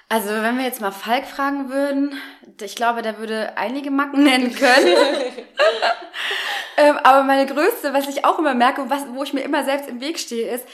[0.08, 2.20] Also, wenn wir jetzt mal Falk fragen würden,
[2.60, 4.96] ich glaube, der würde einige Macken nennen können.
[6.76, 9.62] ähm, aber meine größte, was ich auch immer merke und was, wo ich mir immer
[9.62, 10.66] selbst im Weg stehe, ist,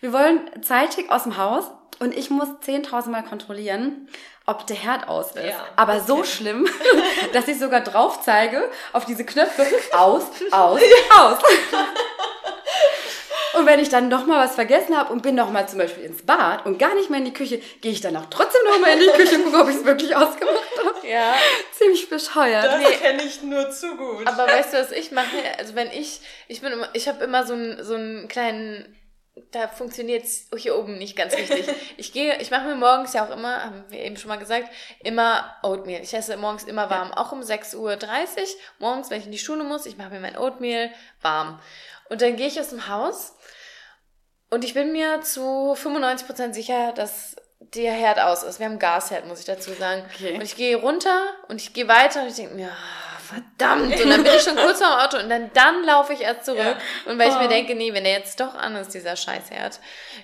[0.00, 4.08] wir wollen zeitig aus dem Haus und ich muss 10.000 Mal kontrollieren,
[4.46, 5.44] ob der Herd aus ist.
[5.44, 6.68] Ja, Aber so schlimm,
[7.32, 10.80] dass ich sogar drauf zeige auf diese Knöpfe aus, aus,
[11.16, 11.38] aus.
[13.56, 16.04] Und wenn ich dann noch mal was vergessen habe und bin noch mal zum Beispiel
[16.04, 18.78] ins Bad und gar nicht mehr in die Küche, gehe ich dann auch trotzdem noch
[18.80, 21.08] mal in die Küche und gucke, ob ich es wirklich ausgemacht habe.
[21.08, 21.34] Ja.
[21.72, 22.64] Ziemlich bescheuert.
[22.64, 22.96] Das nee.
[22.96, 24.26] kenne ich nur zu gut.
[24.26, 25.36] Aber weißt du, was ich mache?
[25.58, 28.94] Also wenn ich, ich bin immer, ich habe immer so einen, so einen kleinen
[29.50, 31.66] da funktioniert es hier oben nicht ganz richtig.
[31.98, 34.68] Ich gehe, ich mache mir morgens ja auch immer, haben wir eben schon mal gesagt,
[35.02, 36.02] immer Oatmeal.
[36.02, 37.98] Ich esse morgens immer warm, auch um 6.30 Uhr.
[38.78, 41.60] Morgens, wenn ich in die Schule muss, ich mache mir mein Oatmeal warm.
[42.08, 43.34] Und dann gehe ich aus dem Haus
[44.50, 48.58] und ich bin mir zu 95% sicher, dass der Herd aus ist.
[48.58, 50.04] Wir haben Gasherd, muss ich dazu sagen.
[50.14, 50.34] Okay.
[50.34, 52.70] Und ich gehe runter und ich gehe weiter und ich denke mir,
[53.26, 54.00] verdammt.
[54.00, 56.44] Und dann bin ich schon kurz vor dem Auto und dann, dann laufe ich erst
[56.44, 56.58] zurück.
[56.58, 57.10] Ja.
[57.10, 57.48] Und weil ich mir oh.
[57.48, 59.80] denke, nee, wenn der jetzt doch an ist, dieser Scheißherd.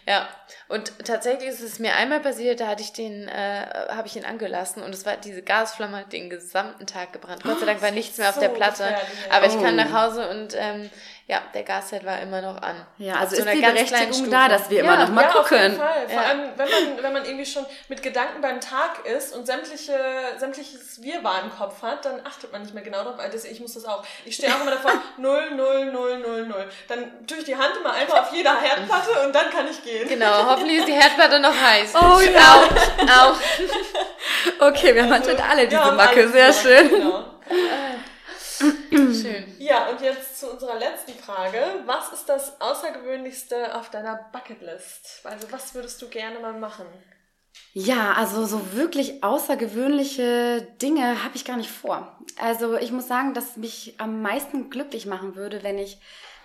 [0.07, 0.29] Ja.
[0.69, 4.25] Und tatsächlich ist es mir einmal passiert, da hatte ich den, äh, habe ich ihn
[4.25, 7.43] angelassen und es war, diese Gasflamme hat den gesamten Tag gebrannt.
[7.43, 8.97] Gott sei Dank war nichts mehr auf so der Platte.
[9.31, 9.95] Aber ich kam nach oh.
[9.95, 10.91] Hause und ähm,
[11.33, 12.77] ja, der Gasherd war immer noch an.
[12.99, 15.57] Ja, also ist die Berechtigung da, dass wir ja, immer noch mal ja, gucken.
[15.57, 16.07] Auf jeden Fall.
[16.07, 16.29] Vor ja.
[16.29, 19.99] allem, wenn man, wenn man irgendwie schon mit Gedanken beim Tag ist und sämtliche,
[20.37, 23.19] sämtliches Wirrwarr im Kopf hat, dann achtet man nicht mehr genau drauf.
[23.19, 24.05] Also ich muss das auch.
[24.27, 26.69] Ich stehe auch immer davor, 0, 0, 0, 0, 0.
[26.89, 30.07] Dann tue ich die Hand immer einfach auf jeder Herdplatte und dann kann ich gehen.
[30.07, 31.95] Genau, hoffentlich ist die Herdplatte noch heiß.
[32.03, 32.41] Oh ja.
[32.41, 33.33] Auch.
[33.33, 33.37] auch.
[34.59, 36.29] Okay, wir haben also, anscheinend alle diese Macke.
[36.29, 36.89] Sehr schön.
[36.91, 37.25] Genau.
[38.91, 39.45] Schön.
[39.59, 41.83] Ja, und jetzt zu unserer letzten Frage.
[41.87, 45.21] Was ist das Außergewöhnlichste auf deiner Bucketlist?
[45.25, 46.87] Also, was würdest du gerne mal machen?
[47.75, 52.19] Ja, also so wirklich außergewöhnliche Dinge habe ich gar nicht vor.
[52.39, 55.99] Also ich muss sagen, dass mich am meisten glücklich machen würde, wenn ich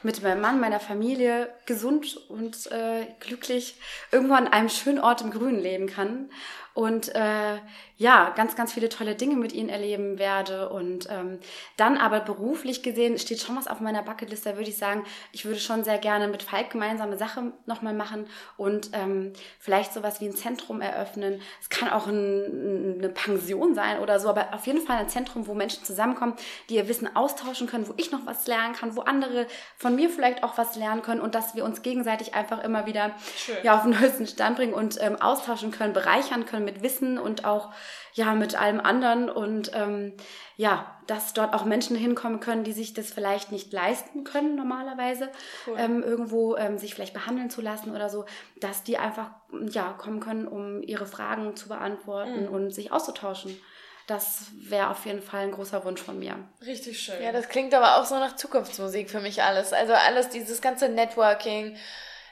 [0.04, 3.76] mit meinem Mann, meiner Familie gesund und äh, glücklich
[4.12, 6.30] irgendwo an einem schönen Ort im Grünen leben kann
[6.78, 7.58] und äh,
[7.98, 10.70] ja, ganz, ganz viele tolle Dinge mit ihnen erleben werde.
[10.70, 11.40] Und ähm,
[11.76, 15.46] dann aber beruflich gesehen steht schon was auf meiner Bucketliste, da würde ich sagen, ich
[15.46, 20.28] würde schon sehr gerne mit Falk gemeinsame Sache nochmal machen und ähm, vielleicht sowas wie
[20.28, 21.42] ein Zentrum eröffnen.
[21.60, 25.48] Es kann auch ein, eine Pension sein oder so, aber auf jeden Fall ein Zentrum,
[25.48, 26.36] wo Menschen zusammenkommen,
[26.70, 29.48] die ihr Wissen austauschen können, wo ich noch was lernen kann, wo andere
[29.78, 33.16] von mir vielleicht auch was lernen können und dass wir uns gegenseitig einfach immer wieder
[33.64, 37.46] ja, auf den neuesten Stand bringen und ähm, austauschen können, bereichern können mit Wissen und
[37.46, 37.72] auch
[38.14, 40.14] ja mit allem anderen und ähm,
[40.56, 45.30] ja, dass dort auch Menschen hinkommen können, die sich das vielleicht nicht leisten können normalerweise,
[45.66, 45.76] cool.
[45.80, 48.26] ähm, irgendwo ähm, sich vielleicht behandeln zu lassen oder so,
[48.60, 49.32] dass die einfach
[49.70, 52.54] ja kommen können, um ihre Fragen zu beantworten mhm.
[52.54, 53.60] und sich auszutauschen.
[54.08, 56.36] Das wäre auf jeden Fall ein großer Wunsch von mir.
[56.66, 57.22] Richtig schön.
[57.22, 59.74] Ja, das klingt aber auch so nach Zukunftsmusik für mich alles.
[59.74, 61.76] Also alles, dieses ganze Networking,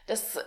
[0.07, 0.39] das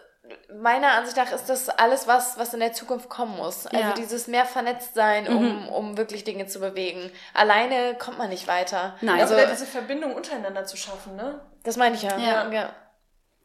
[0.60, 3.66] meiner Ansicht nach ist das alles, was, was in der Zukunft kommen muss.
[3.66, 3.92] Also Ja.
[3.92, 7.10] dieses mehr vernetzt sein, um, um wirklich Dinge zu bewegen.
[7.34, 8.96] Alleine kommt man nicht weiter.
[9.00, 9.20] Nein.
[9.20, 11.40] Also Also, diese Verbindung untereinander zu schaffen, ne?
[11.64, 12.16] das meine ich ja.
[12.18, 12.50] Ja.
[12.50, 12.70] ja.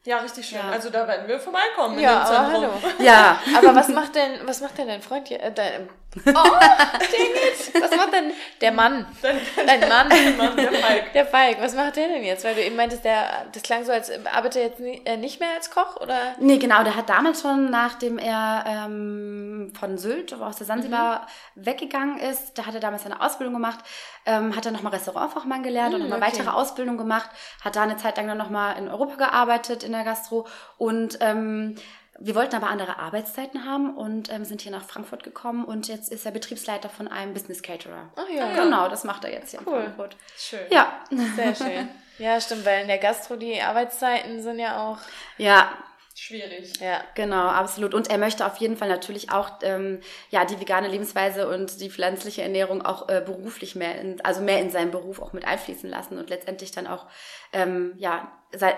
[0.06, 0.58] Ja, richtig schön.
[0.58, 0.68] Ja.
[0.70, 2.72] Also da werden wir vorbeikommen Ja, in dem aber Zentrum.
[2.82, 3.04] hallo.
[3.04, 3.38] Ja.
[3.56, 5.42] Aber was macht denn, was macht denn dein Freund hier?
[5.42, 7.82] Äh, dein, oh, dang it.
[7.82, 9.06] Was macht denn der Mann?
[9.20, 10.08] Dein, Dein Mann?
[10.36, 11.12] Mann, der Falk.
[11.12, 12.44] Der Falk, was macht der denn jetzt?
[12.44, 15.40] Weil du eben meintest, der, das klang so, als arbeitet er jetzt nie, äh, nicht
[15.40, 16.34] mehr als Koch, oder?
[16.38, 22.18] Nee, genau, der hat damals schon, nachdem er ähm, von Sylt, aus der Sansibar, weggegangen
[22.18, 23.80] ist, da hat er damals seine Ausbildung gemacht,
[24.26, 26.38] ähm, hat er nochmal Restaurantfachmann gelernt und Hm, nochmal okay.
[26.38, 27.30] weitere Ausbildung gemacht,
[27.62, 30.46] hat da eine Zeit lang dann nochmal in Europa gearbeitet, in der Gastro
[30.78, 31.76] und ähm,
[32.18, 36.12] wir wollten aber andere Arbeitszeiten haben und ähm, sind hier nach Frankfurt gekommen und jetzt
[36.12, 38.08] ist er Betriebsleiter von einem Business Caterer.
[38.16, 38.54] Ach ja.
[38.54, 39.74] Genau, das macht er jetzt hier Cool.
[39.78, 40.16] in Frankfurt.
[40.36, 40.60] Schön.
[40.70, 41.00] Ja,
[41.36, 41.88] Sehr schön.
[42.16, 44.98] Ja, stimmt, weil in der Gastro die Arbeitszeiten sind ja auch.
[45.36, 45.68] ja,
[46.16, 46.78] Schwierig.
[46.80, 47.02] Ja.
[47.16, 47.92] Genau, absolut.
[47.92, 50.00] Und er möchte auf jeden Fall natürlich auch ähm,
[50.30, 54.60] ja die vegane Lebensweise und die pflanzliche Ernährung auch äh, beruflich mehr, in, also mehr
[54.60, 57.06] in seinen Beruf auch mit einfließen lassen und letztendlich dann auch
[57.52, 58.30] ähm, ja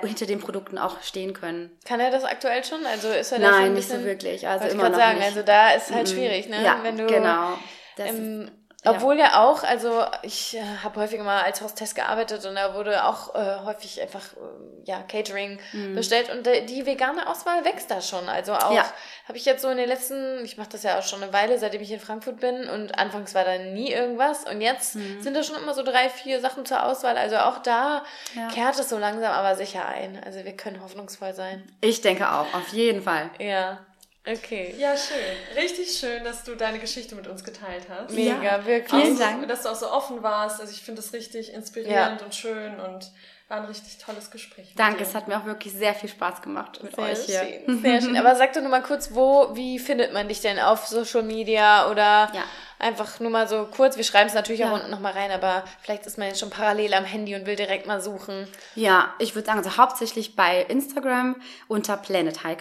[0.03, 1.71] hinter den Produkten auch stehen können.
[1.85, 2.87] Kann er das aktuell schon?
[2.87, 4.49] Also ist er da schon ein Nein, nicht bisschen, so wirklich.
[4.49, 5.27] Also ich immer gerade noch sagen, nicht.
[5.27, 6.13] also da ist halt Mhm.
[6.15, 6.65] schwierig, ne?
[6.65, 7.59] Ja, Wenn du, genau.
[7.97, 8.47] Das ja.
[8.91, 13.05] Obwohl ja auch, also ich äh, habe häufiger mal als Hostess gearbeitet und da wurde
[13.05, 15.59] auch äh, häufig einfach äh, ja Catering
[15.95, 18.29] bestellt und äh, die vegane Auswahl wächst da schon.
[18.29, 18.85] Also auch Ja.
[19.29, 21.59] habe ich jetzt so in den letzten, ich mache das ja auch schon eine Weile,
[21.59, 25.43] seitdem ich in Frankfurt bin und anfangs war da nie irgendwas und jetzt sind da
[25.43, 27.17] schon immer so drei, vier Sachen zur Auswahl.
[27.17, 28.49] Also auch da Ja.
[28.49, 30.21] kehrt es so langsam aber sicher ein.
[30.25, 31.63] Also wir können hoffnungsvoll sein.
[31.81, 33.31] ich denke auch, auf jeden Fall.
[33.39, 33.79] Ja,
[34.27, 34.75] okay.
[34.79, 35.57] Ja, schön.
[35.63, 38.13] Richtig schön, dass du deine Geschichte mit uns geteilt hast.
[38.15, 38.67] Mega, Ja.
[38.67, 38.91] wirklich.
[39.03, 39.49] Vielen Auch so, Dank.
[39.49, 40.61] Dass du auch so offen warst.
[40.61, 43.11] Also ich finde das richtig inspirierend und schön und
[43.49, 44.73] war ein richtig tolles Gespräch.
[44.77, 45.05] Danke, dir.
[45.05, 47.41] es hat mir auch wirklich sehr viel Spaß gemacht mit Sehr euch hier.
[47.65, 48.17] schön, sehr schön.
[48.17, 51.89] Aber sag doch nur mal kurz, wo, wie findet man dich denn auf Social Media
[51.89, 52.43] oder Ja.
[52.81, 53.97] einfach nur mal so kurz?
[53.97, 54.75] Wir schreiben es natürlich auch Ja.
[54.75, 57.87] unten nochmal rein, aber vielleicht ist man jetzt schon parallel am Handy und will direkt
[57.87, 58.49] mal suchen.
[58.75, 61.37] Ja, ich würde sagen, also hauptsächlich bei Instagram
[61.69, 62.59] unter Planet High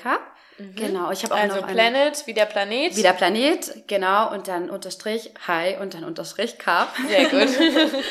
[0.57, 0.75] Carb.
[0.75, 2.95] Genau, ich habe auch Also noch Planet, wie der Planet.
[2.95, 6.93] Wie der Planet, genau, und dann Unterstrich Hi und dann Unterstrich Carb.
[7.07, 7.49] Sehr gut.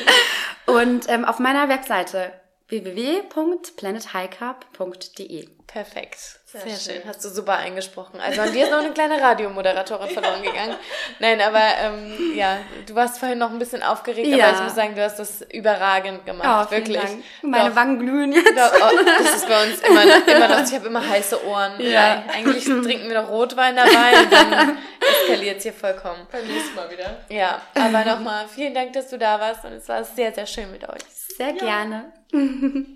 [0.67, 2.31] Und ähm, auf meiner Webseite
[2.69, 5.49] www.planethighcarb.de.
[5.67, 6.39] Perfekt.
[6.55, 7.01] Sehr, Sehr schön.
[7.01, 7.09] schön.
[7.09, 8.19] Hast du super eingesprochen.
[8.21, 10.75] Also an dir ist noch eine kleine Radiomoderatorin verloren gegangen.
[11.19, 14.47] Nein, aber ähm, ja, du warst vorhin noch ein bisschen aufgeregt, Ja.
[14.47, 16.69] aber ich muss sagen, du hast das überragend gemacht.
[16.69, 17.01] vielen wirklich.
[17.01, 17.23] Dank.
[17.41, 17.75] Meine Doch.
[17.75, 18.57] Wangen glühen jetzt.
[18.57, 21.73] Doch, oh, das ist bei uns immer noch, immer noch ich habe immer heiße Ohren.
[21.81, 22.23] Ja.
[22.33, 24.77] Eigentlich trinken wir noch Rotwein dabei und dann
[25.23, 26.25] eskaliert es hier vollkommen.
[26.31, 27.25] Beim nächsten Mal wieder.
[27.27, 30.71] Ja, aber nochmal vielen Dank, dass du da warst und es war sehr, sehr schön
[30.71, 31.01] mit euch.
[31.37, 32.13] Sehr gerne.